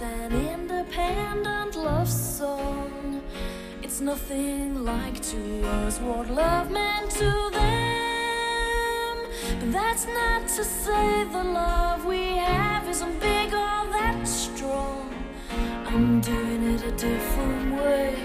was 0.00 0.12
an 0.12 0.32
independent 0.32 1.76
love 1.76 2.08
song. 2.08 3.22
It's 3.82 4.00
nothing 4.00 4.84
like 4.84 5.20
to 5.22 5.66
us 5.66 5.98
what 6.00 6.30
love 6.30 6.70
meant 6.70 7.10
to 7.12 7.50
them. 7.52 9.16
But 9.60 9.72
that's 9.72 10.06
not 10.06 10.48
to 10.56 10.64
say 10.64 11.24
the 11.24 11.44
love 11.44 12.04
we 12.06 12.36
have 12.36 12.88
isn't 12.88 13.20
big 13.20 13.52
or 13.52 13.82
that 13.96 14.26
strong. 14.26 15.12
I'm 15.86 16.20
doing 16.20 16.74
it 16.74 16.84
a 16.84 16.92
different 16.92 17.74
way. 17.74 18.16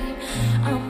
I'm 0.63 0.84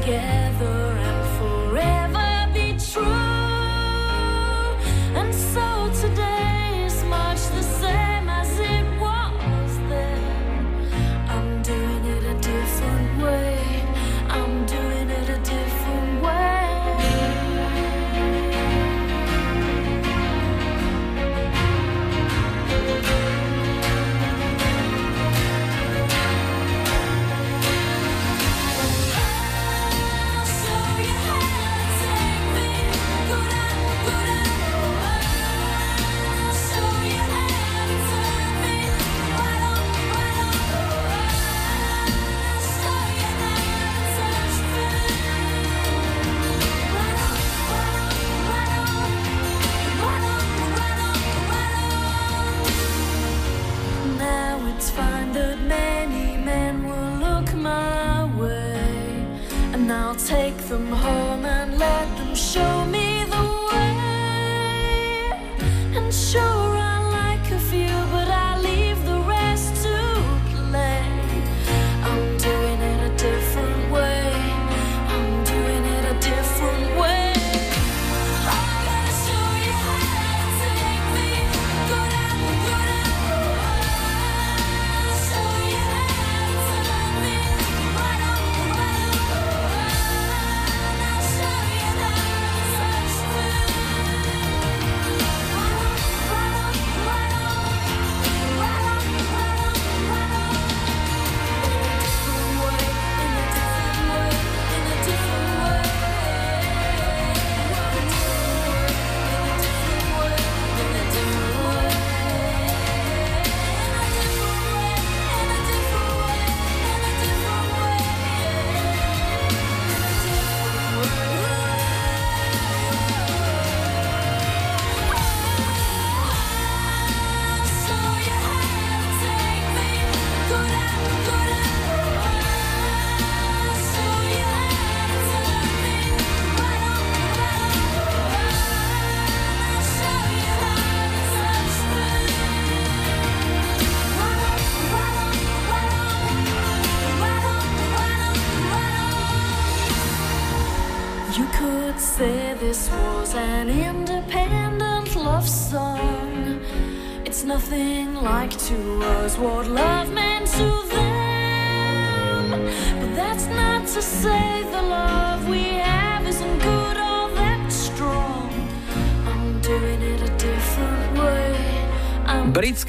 together 0.00 0.89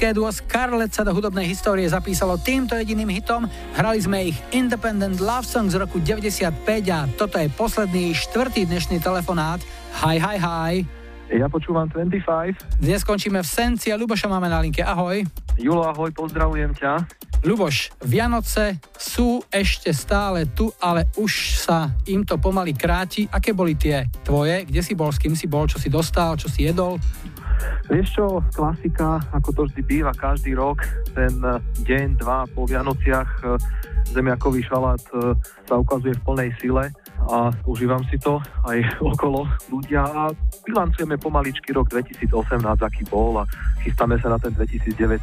Britské 0.02 0.18
duo 0.18 0.34
Scarlett 0.34 0.90
sa 0.90 1.06
do 1.06 1.14
hudobnej 1.14 1.46
histórie 1.46 1.86
zapísalo 1.86 2.34
týmto 2.34 2.74
jediným 2.74 3.06
hitom. 3.06 3.46
Hrali 3.78 4.02
sme 4.02 4.34
ich 4.34 4.36
Independent 4.50 5.22
Love 5.22 5.46
Song 5.46 5.70
z 5.70 5.78
roku 5.78 6.02
95 6.02 6.58
a 6.90 7.06
toto 7.14 7.38
je 7.38 7.46
posledný 7.46 8.10
štvrtý 8.10 8.66
dnešný 8.66 8.98
telefonát. 8.98 9.62
Hi, 10.02 10.18
hi, 10.18 10.42
hi. 10.42 10.72
Ja 11.30 11.46
počúvam 11.46 11.86
25. 11.86 12.18
Dnes 12.82 13.06
skončíme 13.06 13.38
v 13.38 13.46
Senci 13.46 13.94
a 13.94 13.96
Ľuboša 13.96 14.26
máme 14.26 14.50
na 14.50 14.58
linke. 14.58 14.82
Ahoj. 14.82 15.22
Julo, 15.54 15.86
ahoj, 15.86 16.10
pozdravujem 16.10 16.74
ťa. 16.74 17.06
Ľuboš, 17.46 18.02
Vianoce 18.02 18.82
sú 18.98 19.38
ešte 19.54 19.94
stále 19.94 20.50
tu, 20.50 20.74
ale 20.82 21.14
už 21.14 21.62
sa 21.62 21.94
im 22.10 22.26
to 22.26 22.42
pomaly 22.42 22.74
kráti. 22.74 23.30
Aké 23.30 23.54
boli 23.54 23.78
tie 23.78 24.10
tvoje? 24.26 24.66
Kde 24.66 24.82
si 24.82 24.98
bol, 24.98 25.14
s 25.14 25.22
kým 25.22 25.38
si 25.38 25.46
bol, 25.46 25.70
čo 25.70 25.78
si 25.78 25.86
dostal, 25.86 26.34
čo 26.34 26.50
si 26.50 26.66
jedol? 26.66 26.98
Vieš 27.88 28.08
čo, 28.14 28.24
klasika, 28.54 29.20
ako 29.32 29.48
to 29.52 29.62
vždy 29.68 29.82
býva 29.82 30.12
každý 30.14 30.54
rok, 30.54 30.80
ten 31.12 31.32
eh, 31.42 31.58
deň, 31.84 32.18
dva 32.18 32.46
po 32.50 32.64
Vianociach 32.64 33.30
eh, 33.42 33.58
zemiakový 34.12 34.62
šalát 34.64 35.02
eh, 35.12 35.34
sa 35.66 35.74
ukazuje 35.76 36.14
v 36.16 36.24
plnej 36.24 36.50
sile 36.60 36.88
a 37.30 37.54
užívam 37.64 38.02
si 38.10 38.18
to 38.18 38.38
aj 38.66 38.78
okolo 39.12 39.46
ľudia 39.70 40.02
a 40.02 40.22
bilancujeme 40.64 41.18
pomaličky 41.18 41.70
rok 41.72 41.90
2018, 41.90 42.32
aký 42.82 43.02
bol 43.06 43.42
a 43.42 43.44
chystáme 43.82 44.18
sa 44.18 44.34
na 44.34 44.38
ten 44.38 44.54
2019. 44.54 45.22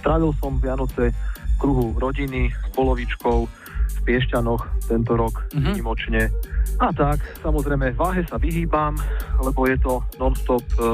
Strávil 0.00 0.32
som 0.40 0.56
Vianoce 0.58 1.12
v 1.12 1.54
kruhu 1.56 1.96
rodiny 1.96 2.52
s 2.52 2.68
polovičkou 2.76 3.48
v 3.86 3.98
Piešťanoch 4.04 4.86
tento 4.86 5.16
rok 5.16 5.46
Mhm. 5.54 5.72
výnimočne. 5.72 6.30
A 6.76 6.92
tak, 6.92 7.22
samozrejme, 7.40 7.96
váhe 7.96 8.20
sa 8.28 8.36
vyhýbam, 8.36 8.98
lebo 9.40 9.64
je 9.64 9.78
to 9.80 10.04
non-stop 10.20 10.62
e, 10.76 10.84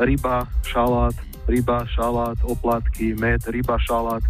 ryba, 0.00 0.48
šalát, 0.64 1.14
ryba, 1.46 1.84
šalát, 1.86 2.38
oplatky, 2.42 3.14
med, 3.14 3.44
ryba, 3.46 3.76
šalát. 3.78 4.22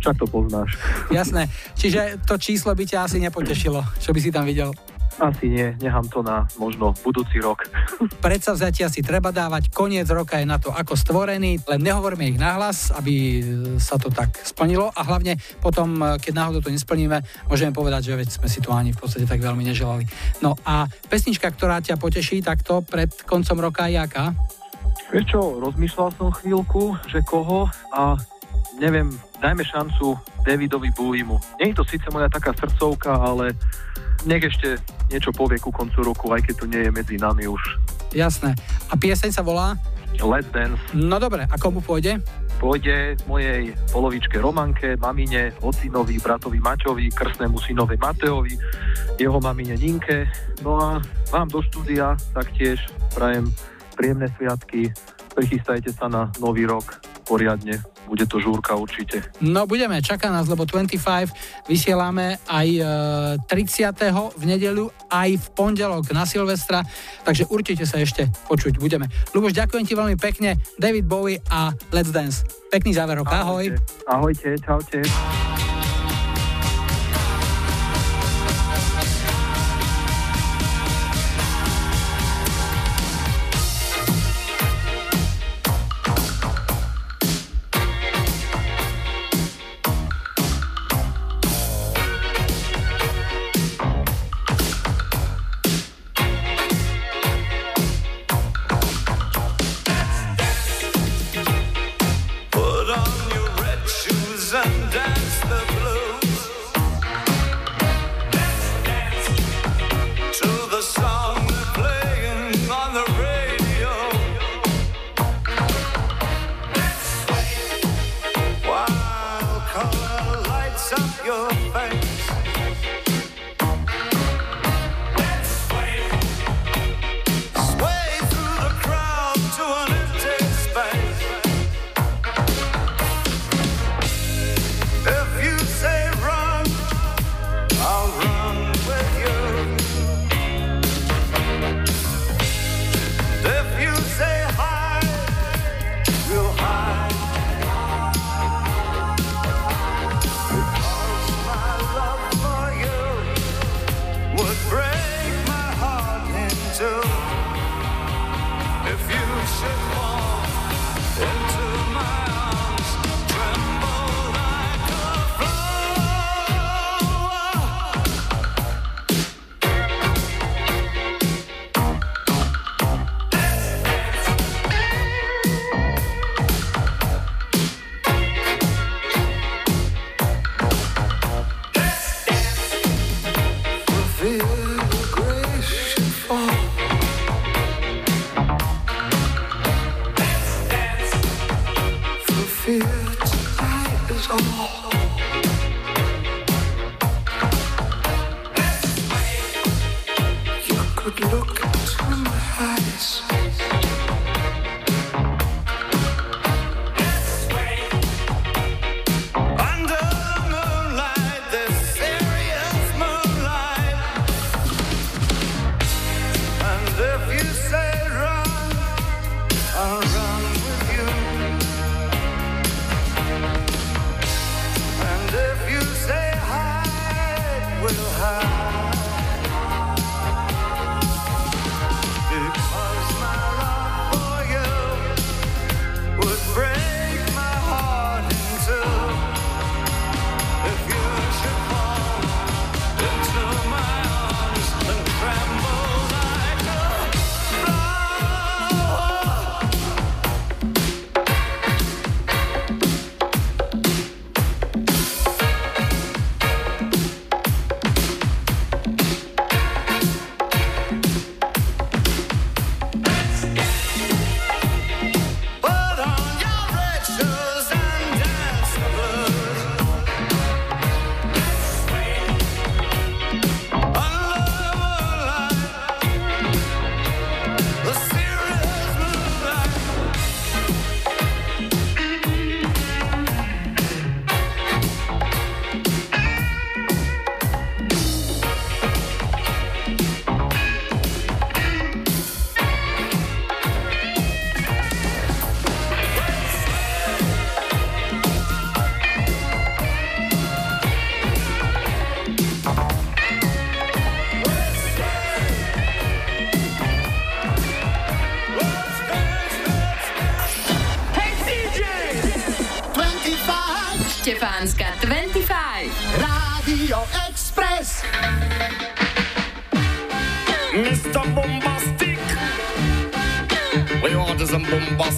Však 0.00 0.20
to 0.20 0.26
poznáš. 0.28 0.76
Jasné. 1.18 1.48
Čiže 1.74 2.20
to 2.28 2.36
číslo 2.36 2.76
by 2.76 2.84
ťa 2.84 3.08
asi 3.08 3.18
nepotešilo, 3.24 3.80
čo 4.00 4.12
by 4.12 4.20
si 4.20 4.30
tam 4.34 4.44
videl. 4.44 4.74
Asi 5.14 5.46
nie, 5.46 5.70
nechám 5.78 6.10
to 6.10 6.26
na 6.26 6.42
možno 6.58 6.90
budúci 7.06 7.38
rok. 7.38 7.70
Predsavzatia 8.26 8.90
si 8.90 8.98
treba 8.98 9.30
dávať, 9.30 9.70
koniec 9.70 10.10
roka 10.10 10.42
je 10.42 10.46
na 10.46 10.58
to 10.58 10.74
ako 10.74 10.98
stvorený, 10.98 11.62
len 11.70 11.80
nehovoríme 11.86 12.34
ich 12.34 12.38
nahlas, 12.40 12.90
aby 12.90 13.38
sa 13.78 13.94
to 13.94 14.10
tak 14.10 14.34
splnilo 14.42 14.90
a 14.90 15.00
hlavne 15.06 15.38
potom, 15.62 16.18
keď 16.18 16.32
náhodou 16.34 16.66
to 16.66 16.74
nesplníme, 16.74 17.22
môžeme 17.46 17.70
povedať, 17.70 18.10
že 18.10 18.18
veď 18.18 18.28
sme 18.42 18.48
si 18.50 18.58
to 18.58 18.74
ani 18.74 18.90
v 18.90 18.98
podstate 18.98 19.30
tak 19.30 19.38
veľmi 19.38 19.62
neželali. 19.62 20.02
No 20.42 20.58
a 20.66 20.90
pesnička, 21.06 21.46
ktorá 21.54 21.78
ťa 21.78 21.94
poteší 21.94 22.42
takto 22.42 22.82
pred 22.82 23.14
koncom 23.22 23.70
roka 23.70 23.86
je 23.86 24.02
aká? 24.02 24.34
Vieš 25.12 25.24
čo, 25.28 25.40
rozmýšľal 25.60 26.08
som 26.16 26.32
chvíľku, 26.32 26.96
že 27.10 27.20
koho 27.26 27.68
a 27.92 28.16
neviem, 28.80 29.12
dajme 29.42 29.64
šancu 29.64 30.16
Davidovi 30.46 30.90
Bowiemu. 30.96 31.36
Nie 31.60 31.72
je 31.72 31.78
to 31.80 31.84
síce 31.84 32.06
moja 32.08 32.28
taká 32.32 32.56
srdcovka, 32.56 33.12
ale 33.12 33.52
nech 34.24 34.44
ešte 34.44 34.80
niečo 35.12 35.30
povie 35.36 35.60
ku 35.60 35.68
koncu 35.68 36.00
roku, 36.00 36.32
aj 36.32 36.48
keď 36.48 36.54
tu 36.56 36.66
nie 36.66 36.80
je 36.80 36.90
medzi 36.90 37.16
nami 37.20 37.44
už. 37.44 37.62
Jasné. 38.16 38.56
A 38.88 38.94
pieseň 38.96 39.30
sa 39.34 39.44
volá? 39.44 39.76
Let's 40.22 40.46
Dance. 40.54 40.78
No 40.94 41.18
dobre, 41.18 41.42
a 41.50 41.56
komu 41.58 41.82
pôjde? 41.82 42.22
Pôjde 42.62 43.18
mojej 43.26 43.74
polovičke 43.90 44.38
Romanke, 44.38 44.94
mamine, 44.96 45.50
ocinovi, 45.58 46.22
bratovi 46.22 46.62
Maťovi, 46.62 47.10
krstnému 47.10 47.58
synovi 47.58 47.98
Mateovi, 47.98 48.54
jeho 49.18 49.42
mamine 49.42 49.74
Ninke. 49.74 50.30
No 50.62 50.78
a 50.78 50.88
vám 51.34 51.50
do 51.50 51.58
štúdia 51.66 52.14
taktiež 52.30 52.78
prajem 53.10 53.50
príjemné 53.94 54.28
sviatky, 54.34 54.90
prichystajte 55.34 55.90
sa 55.94 56.06
na 56.06 56.30
nový 56.38 56.66
rok 56.66 57.02
poriadne, 57.24 57.80
bude 58.04 58.28
to 58.28 58.36
žúrka 58.36 58.76
určite. 58.76 59.24
No 59.40 59.64
budeme, 59.64 59.98
čaká 60.04 60.28
nás, 60.28 60.46
lebo 60.46 60.68
25 60.68 61.32
vysielame 61.66 62.36
aj 62.46 62.68
e, 63.48 63.48
30. 63.48 64.36
v 64.36 64.44
nedeľu, 64.44 64.92
aj 65.08 65.30
v 65.40 65.46
pondelok 65.56 66.12
na 66.12 66.28
Silvestra, 66.28 66.84
takže 67.24 67.48
určite 67.48 67.88
sa 67.88 67.98
ešte 67.98 68.28
počuť 68.46 68.76
budeme. 68.76 69.08
Luboš, 69.32 69.56
ďakujem 69.56 69.84
ti 69.88 69.94
veľmi 69.96 70.16
pekne, 70.20 70.60
David 70.76 71.08
Bowie 71.08 71.40
a 71.48 71.72
Let's 71.90 72.12
Dance. 72.12 72.44
Pekný 72.68 72.92
záver 72.92 73.18
ahoj. 73.24 73.72
Ahojte, 74.04 74.54
čaute. 74.60 75.00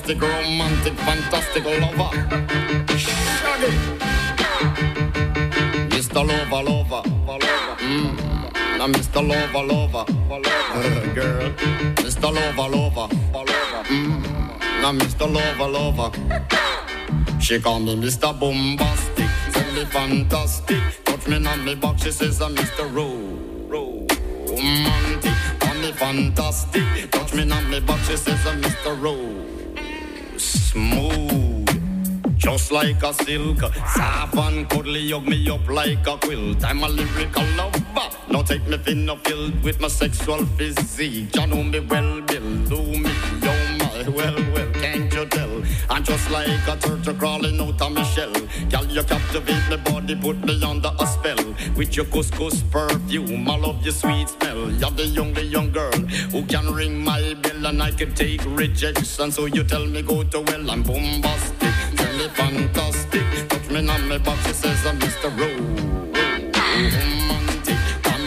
Bombastic, 0.06 0.20
romantic, 0.22 0.94
fantastic 0.94 1.64
lover. 1.64 2.10
Shaggy. 2.96 3.72
Mr. 5.90 6.26
Lover, 6.26 6.62
lover, 6.62 7.02
lover. 7.26 7.76
Mm. 7.78 8.78
Now 8.78 8.86
Mr. 8.86 9.26
Lover, 9.26 9.66
lover, 9.66 10.04
lover. 10.30 11.14
Girl. 11.14 11.50
Mr. 11.96 12.32
Lover, 12.32 12.76
lover, 12.76 13.08
lover. 13.32 13.82
Mm. 13.88 14.22
Now 14.80 14.92
Mr. 14.92 15.26
Lover, 15.32 15.68
lover. 15.68 16.10
She 17.40 17.60
call 17.60 17.80
me 17.80 17.96
Mr. 17.96 18.38
Bombastic, 18.38 19.28
tell 19.52 19.72
me 19.72 19.84
fantastic. 19.86 20.82
Touch 21.04 21.26
me 21.28 21.44
on 21.46 21.64
me 21.64 21.74
back, 21.74 21.98
she 21.98 22.10
says 22.10 22.40
I'm 22.40 22.54
Mr. 22.54 22.92
Ro, 22.94 24.06
romantic. 24.48 25.32
Call 25.60 25.74
me 25.74 25.92
fantastic, 25.92 27.10
touch 27.10 27.34
me 27.34 27.50
on 27.50 27.70
me 27.70 27.80
back, 27.80 28.00
she 28.04 28.16
says 28.16 28.46
I'm 28.46 28.60
Mr. 28.62 29.00
Ro, 29.00 29.14
smooth. 30.76 32.36
Just 32.36 32.70
like 32.70 33.02
a 33.02 33.12
silk, 33.14 33.60
soft 33.94 34.36
and 34.36 34.68
cuddly, 34.68 35.10
hug 35.10 35.26
me 35.26 35.48
up 35.48 35.66
like 35.68 36.06
a 36.06 36.16
quilt. 36.18 36.62
I'm 36.64 36.82
a 36.84 36.88
lyrical 36.88 37.46
lover. 37.56 38.08
Now 38.30 38.42
take 38.42 38.66
me 38.68 38.76
thin 38.76 39.08
or 39.08 39.16
filled 39.24 39.62
with 39.64 39.80
my 39.80 39.88
sexual 39.88 40.44
physique. 40.58 41.34
You 41.34 41.46
know 41.46 41.62
me 41.62 41.80
well, 41.80 42.20
Bill. 42.20 42.50
Do 42.70 42.78
me, 43.04 43.10
oh 43.42 43.76
my, 43.80 44.08
well, 44.08 44.34
well, 44.52 44.54
you? 44.54 44.55
I'm 45.96 46.04
just 46.04 46.30
like 46.30 46.46
a 46.68 46.76
turtle 46.76 47.14
crawling 47.14 47.58
out 47.58 47.80
of 47.80 47.92
my 47.92 48.02
shell. 48.02 48.30
Girl, 48.68 48.84
you 48.84 49.02
captivate 49.02 49.70
my 49.70 49.76
body, 49.76 50.14
put 50.14 50.36
me 50.44 50.62
under 50.62 50.90
a 51.00 51.06
spell. 51.06 51.42
With 51.74 51.96
your 51.96 52.04
couscous 52.04 52.62
perfume, 52.70 53.48
I 53.48 53.56
love 53.56 53.82
your 53.82 53.94
sweet 53.94 54.28
smell. 54.28 54.70
You're 54.72 54.90
the 54.90 55.18
only 55.18 55.44
young 55.44 55.72
girl 55.72 55.98
who 56.32 56.44
can 56.44 56.70
ring 56.74 57.02
my 57.02 57.32
bell 57.40 57.64
and 57.64 57.82
I 57.82 57.92
can 57.92 58.14
take 58.14 58.42
rejection. 58.44 59.32
So 59.32 59.46
you 59.46 59.64
tell 59.64 59.86
me 59.86 60.02
go 60.02 60.22
to 60.22 60.40
well, 60.42 60.70
I'm 60.70 60.82
bombastic, 60.82 61.72
tell 61.96 62.12
me 62.18 62.28
fantastic. 62.28 63.48
Touch 63.48 63.70
me 63.70 63.88
on 63.88 64.06
my 64.06 64.18
back, 64.18 64.38
she 64.46 64.52
says 64.52 64.84
I'm 64.84 64.98
Mr. 64.98 65.34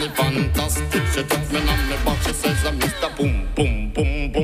Me 0.00 0.08
fantastic. 0.08 1.02
She 1.14 1.22
touch 1.22 1.52
me 1.52 1.58
on 1.58 1.88
my 1.88 2.04
back, 2.04 2.20
she 2.22 2.32
says 2.32 2.66
I'm 2.66 2.80
Mr. 2.80 3.16
Boom, 3.16 3.48
boom, 3.54 3.92
boom, 3.92 4.32
boom, 4.32 4.39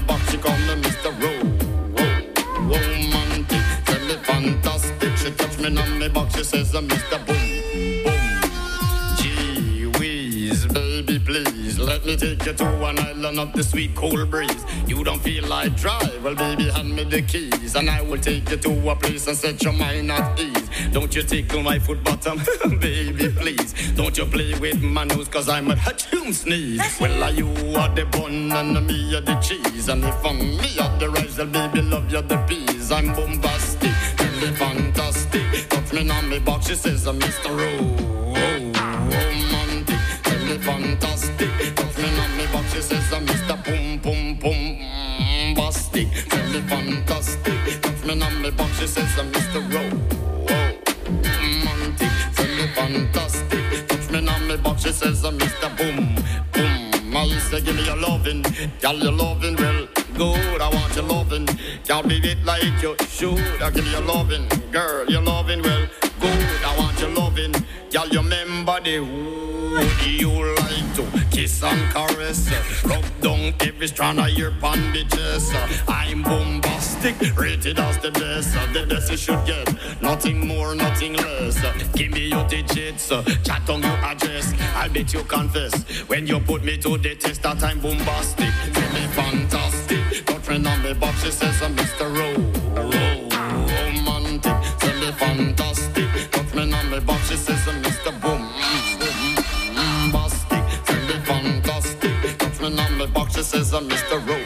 me 0.00 0.06
back, 0.06 0.20
she 0.30 0.36
call 0.36 0.56
me 0.58 0.74
Mr. 0.82 1.10
Ro, 1.22 1.32
romantic. 2.68 3.64
Tell 3.86 4.04
me 4.06 4.14
fantastic, 4.24 5.16
she 5.16 5.30
touch 5.32 5.58
me 5.58 5.66
on 5.66 5.98
my 5.98 6.08
back, 6.08 6.30
she 6.32 6.44
says 6.44 6.74
I'm 6.74 6.88
Mr. 6.88 7.18
Boom, 7.26 7.45
take 12.16 12.44
you 12.46 12.52
to 12.52 12.84
an 12.84 12.98
island 12.98 13.38
of 13.38 13.52
the 13.52 13.62
sweet 13.62 13.94
cool 13.94 14.24
breeze. 14.26 14.64
You 14.86 15.04
don't 15.04 15.20
feel 15.20 15.46
like 15.46 15.76
drive, 15.76 16.22
well, 16.22 16.34
baby, 16.34 16.68
hand 16.70 16.94
me 16.94 17.04
the 17.04 17.22
keys, 17.22 17.74
and 17.74 17.90
I 17.90 18.02
will 18.02 18.18
take 18.20 18.50
you 18.50 18.56
to 18.56 18.90
a 18.90 18.96
place 18.96 19.26
and 19.26 19.36
set 19.36 19.62
your 19.62 19.72
mind 19.72 20.10
at 20.10 20.38
ease. 20.40 20.68
Don't 20.92 21.14
you 21.14 21.22
tickle 21.22 21.62
my 21.62 21.78
foot 21.78 22.02
bottom, 22.04 22.38
baby, 22.80 23.28
please. 23.30 23.72
Don't 23.92 24.16
you 24.16 24.26
play 24.26 24.54
with 24.58 24.80
my 24.82 25.04
nose, 25.04 25.28
cause 25.28 25.48
I'm 25.48 25.70
a 25.70 25.74
hatchoon 25.76 26.32
sneeze. 26.32 26.80
Well, 27.00 27.22
are 27.24 27.30
you 27.30 27.48
are 27.76 27.88
the 27.94 28.04
bun 28.06 28.52
and 28.52 28.86
me 28.86 29.14
are 29.16 29.20
the 29.20 29.34
cheese, 29.36 29.88
and 29.88 30.04
if 30.04 30.24
I'm 30.24 30.38
me 30.38 30.78
are 30.78 30.98
the 30.98 31.10
rice, 31.10 31.38
well, 31.38 31.46
baby, 31.46 31.82
love 31.82 32.10
you 32.10 32.22
the 32.22 32.36
peas. 32.48 32.90
I'm 32.92 33.12
bombastic, 33.14 33.90
me 34.40 34.48
fantastic. 34.56 35.68
Touch 35.68 35.92
me 35.92 36.08
on 36.10 36.28
me 36.28 36.38
box, 36.38 36.68
she 36.68 36.74
says 36.74 37.06
I'm 37.06 37.18
Mr. 37.18 37.50
Ro- 37.50 38.32
romantic. 38.34 39.98
Tell 40.24 40.46
me 40.46 40.58
fantastic. 40.58 41.55
She 42.76 42.82
says 42.82 43.10
I'm 43.12 43.26
Mr. 43.26 43.56
Boom 43.64 43.98
Boom 43.98 44.34
Boom 44.38 45.56
Bastic. 45.56 46.08
Tell 46.28 46.46
me 46.50 46.60
fantastic. 46.68 47.80
Touch 47.80 48.04
me 48.04 48.22
on 48.22 48.42
me 48.42 48.50
box, 48.50 48.78
she 48.78 48.86
says 48.86 49.18
I'm 49.18 49.32
Mr. 49.32 49.60
Ro- 49.72 50.00
romantic. 50.46 52.12
Tell 52.36 52.52
me 52.58 52.66
fantastic. 52.74 53.88
Touch 53.88 54.10
me 54.10 54.28
on 54.28 54.46
me 54.48 54.56
box, 54.58 54.82
she 54.82 54.92
says 54.92 55.24
I'm 55.24 55.38
Mr. 55.38 55.68
Boom 55.78 56.14
Boom. 56.52 57.16
I 57.16 57.38
say 57.38 57.62
give 57.62 57.76
me 57.76 57.86
your 57.86 57.96
loving, 57.96 58.42
girl, 58.82 58.94
your 58.96 59.12
loving 59.12 59.56
well 59.56 59.88
good. 60.14 60.60
I 60.60 60.68
want 60.68 60.94
your 60.94 61.04
loving, 61.06 61.46
can't 61.86 62.06
be 62.06 62.16
it 62.16 62.44
like 62.44 62.62
you 62.82 62.94
should. 63.08 63.38
I 63.62 63.70
give 63.70 63.86
you 63.86 63.92
your 63.92 64.02
loving, 64.02 64.46
girl, 64.70 65.06
your 65.08 65.22
loving 65.22 65.62
well 65.62 65.86
good. 66.20 66.46
I 66.62 66.76
want 66.76 67.00
your 67.00 67.08
loving, 67.10 67.52
girl, 67.90 68.06
you 68.08 68.18
remember 68.20 68.78
the 68.82 68.98
every 73.76 73.88
strand 73.88 74.18
of 74.18 74.30
your 74.30 74.50
bandages. 74.52 75.52
I'm 75.86 76.22
bombastic, 76.22 77.14
rated 77.36 77.78
as 77.78 77.98
the 77.98 78.10
best, 78.10 78.54
the 78.72 78.86
best 78.88 79.10
you 79.10 79.18
should 79.18 79.44
get. 79.44 79.68
Nothing 80.00 80.46
more, 80.48 80.74
nothing 80.74 81.12
less. 81.12 81.60
Give 81.92 82.10
me 82.10 82.28
your 82.28 82.46
digits, 82.48 83.08
chat 83.44 83.68
on 83.68 83.82
your 83.82 83.98
address. 84.10 84.54
I'll 84.74 84.88
bet 84.88 85.12
you 85.12 85.22
confess 85.24 85.74
when 86.08 86.26
you 86.26 86.40
put 86.40 86.64
me 86.64 86.78
to 86.78 86.96
the 86.96 87.16
test 87.16 87.42
that 87.42 87.62
I'm 87.62 87.80
bombastic. 87.80 88.52
Tell 88.72 88.92
me 88.94 89.06
fantastic. 89.08 90.24
Touch 90.24 90.48
me 90.48 90.66
on 90.66 90.82
me 90.82 90.94
box, 90.94 91.22
she 91.22 91.30
says 91.30 91.60
I'm 91.62 91.76
Mr. 91.76 92.06
Ro, 92.16 92.28
Ro, 92.82 93.28
romantic. 93.76 94.56
Tell 94.78 95.00
me 95.00 95.12
fantastic. 95.12 95.85
Says 103.46 103.72
I'm 103.72 103.88
Mr. 103.88 104.18
Ro, 104.26 104.36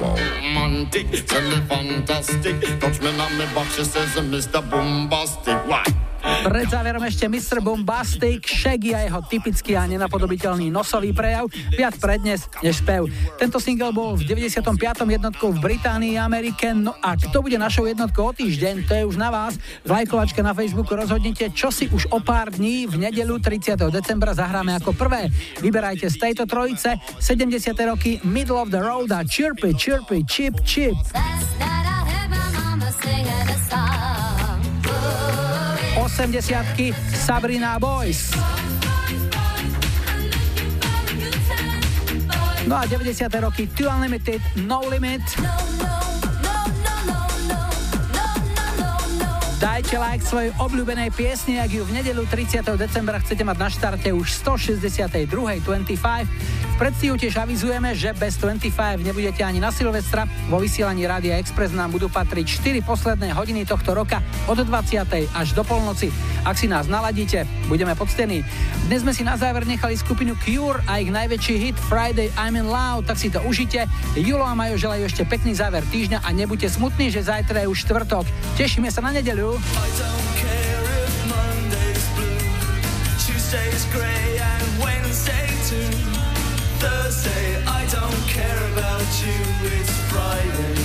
romantic. 0.00 1.10
Tell 1.26 1.42
me 1.50 1.56
fantastic. 1.66 2.60
Touch 2.78 3.00
me 3.00 3.08
on 3.08 3.36
me 3.36 3.44
box, 3.54 3.74
she 3.74 3.84
says 3.84 4.16
I'm 4.16 4.30
Mr. 4.30 4.62
Bombastic. 4.70 5.58
Why? 5.66 5.84
Pred 6.22 6.68
záverom 6.70 7.02
ešte 7.06 7.26
Mr. 7.26 7.58
Bombastic, 7.62 8.42
Shaggy 8.46 8.94
a 8.94 9.06
jeho 9.06 9.20
typický 9.26 9.74
a 9.78 9.86
nenapodobiteľný 9.86 10.70
nosový 10.70 11.14
prejav, 11.14 11.50
viac 11.74 11.98
prednes 11.98 12.46
než 12.62 12.82
spev. 12.82 13.06
Tento 13.38 13.58
single 13.58 13.94
bol 13.94 14.14
v 14.14 14.26
95. 14.26 14.62
jednotkou 15.06 15.54
v 15.54 15.58
Británii 15.58 16.18
a 16.18 16.26
Amerike, 16.26 16.74
no 16.74 16.94
a 16.98 17.14
kto 17.18 17.42
bude 17.42 17.58
našou 17.58 17.86
jednotkou 17.86 18.30
o 18.30 18.32
týždeň, 18.34 18.86
to 18.86 18.92
je 18.94 19.02
už 19.06 19.16
na 19.18 19.30
vás. 19.30 19.58
V 19.86 19.90
lajkovačke 19.90 20.42
na 20.42 20.54
Facebooku 20.54 20.94
rozhodnite, 20.94 21.50
čo 21.54 21.74
si 21.74 21.90
už 21.90 22.10
o 22.14 22.18
pár 22.22 22.54
dní 22.54 22.86
v 22.86 23.06
nedelu 23.10 23.38
30. 23.38 23.78
decembra 23.90 24.34
zahráme 24.34 24.74
ako 24.78 24.94
prvé. 24.94 25.30
Vyberajte 25.58 26.06
z 26.10 26.16
tejto 26.18 26.46
trojice 26.46 26.98
70. 27.18 27.74
roky 27.86 28.22
Middle 28.22 28.58
of 28.58 28.70
the 28.70 28.82
Road 28.82 29.10
a 29.10 29.26
Chirpy, 29.26 29.74
Chirpy, 29.74 30.22
Chip, 30.26 30.54
Chip. 30.62 30.98
80 36.76 36.92
Sabrina 37.14 37.78
Boys. 37.80 38.30
No 42.66 42.76
a 42.76 42.86
90. 42.86 43.40
roky 43.40 43.66
Too 43.66 43.88
Unlimited, 43.88 44.40
No 44.56 44.80
Limit. 44.80 45.22
Dajte 49.62 49.94
like 49.94 50.26
svojej 50.26 50.50
obľúbenej 50.58 51.14
piesni, 51.14 51.62
ak 51.62 51.70
ju 51.70 51.86
v 51.86 51.94
nedelu 52.02 52.26
30. 52.26 52.66
decembra 52.74 53.22
chcete 53.22 53.46
mať 53.46 53.56
na 53.62 53.68
štarte 53.70 54.10
už 54.10 54.34
162. 54.42 55.06
25. 55.30 56.02
V 56.02 56.74
predstihu 56.82 57.14
tiež 57.14 57.38
avizujeme, 57.38 57.94
že 57.94 58.10
bez 58.10 58.42
25 58.42 58.74
nebudete 59.06 59.46
ani 59.46 59.62
na 59.62 59.70
Silvestra. 59.70 60.26
Vo 60.50 60.58
vysielaní 60.58 61.06
Rádia 61.06 61.38
Express 61.38 61.70
nám 61.78 61.94
budú 61.94 62.10
patriť 62.10 62.58
4 62.58 62.82
posledné 62.82 63.30
hodiny 63.38 63.62
tohto 63.62 63.94
roka 63.94 64.18
od 64.50 64.58
20. 64.58 65.30
až 65.30 65.48
do 65.54 65.62
polnoci. 65.62 66.10
Ak 66.42 66.58
si 66.58 66.66
nás 66.66 66.90
naladíte, 66.90 67.46
budeme 67.70 67.94
poctení. 67.94 68.42
Dnes 68.90 69.06
sme 69.06 69.14
si 69.14 69.22
na 69.22 69.38
záver 69.38 69.62
nechali 69.62 69.94
skupinu 69.94 70.34
Cure 70.42 70.82
a 70.90 70.98
ich 70.98 71.14
najväčší 71.14 71.54
hit 71.54 71.78
Friday 71.86 72.34
I'm 72.34 72.58
in 72.58 72.66
Love, 72.66 73.06
tak 73.06 73.14
si 73.14 73.30
to 73.30 73.38
užite. 73.46 73.86
Julo 74.18 74.42
a 74.42 74.58
Majo 74.58 74.74
želajú 74.74 75.06
ešte 75.06 75.22
pekný 75.22 75.54
záver 75.54 75.86
týždňa 75.86 76.26
a 76.26 76.28
nebuďte 76.34 76.66
smutní, 76.82 77.14
že 77.14 77.22
zajtra 77.22 77.62
je 77.62 77.70
už 77.70 77.86
štvrtok. 77.86 78.26
Tešíme 78.58 78.90
sa 78.90 79.06
na 79.06 79.14
nedeľu. 79.14 79.51
Blue. 79.52 79.60
I 79.60 79.88
don't 79.98 80.36
care 80.36 80.82
if 81.04 81.28
Monday's 81.28 82.08
blue, 82.16 82.38
Tuesday's 83.18 83.84
grey 83.92 84.38
and 84.38 84.82
Wednesday 84.82 85.46
too. 85.68 85.92
Thursday, 86.80 87.62
I 87.66 87.86
don't 87.92 88.28
care 88.28 88.72
about 88.72 89.06
you, 89.22 89.36
it's 89.76 89.90
Friday. 90.10 90.81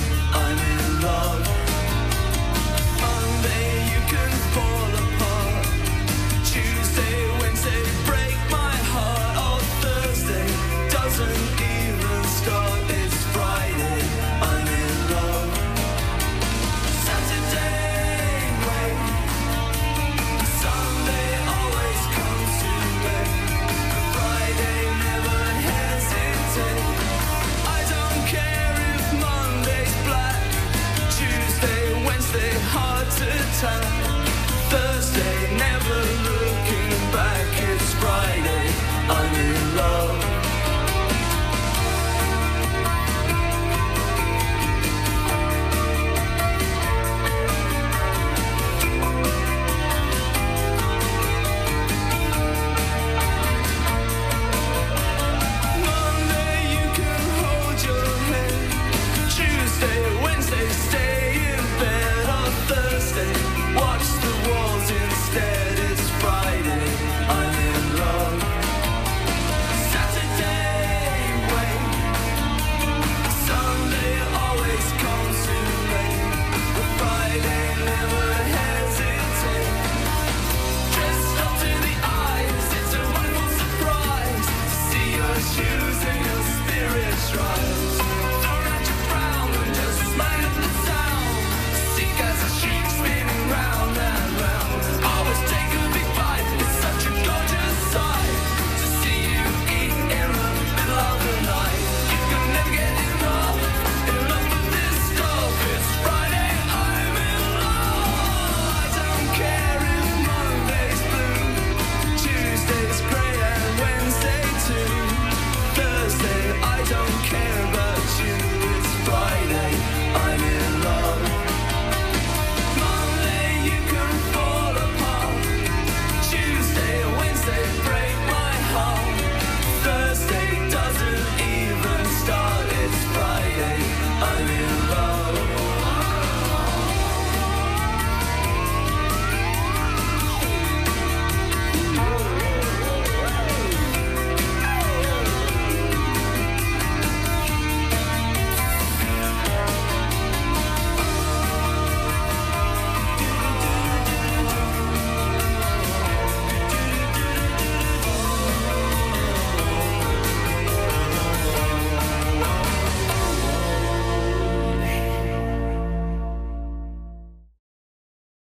Thursday 33.60 35.58
never 35.58 36.17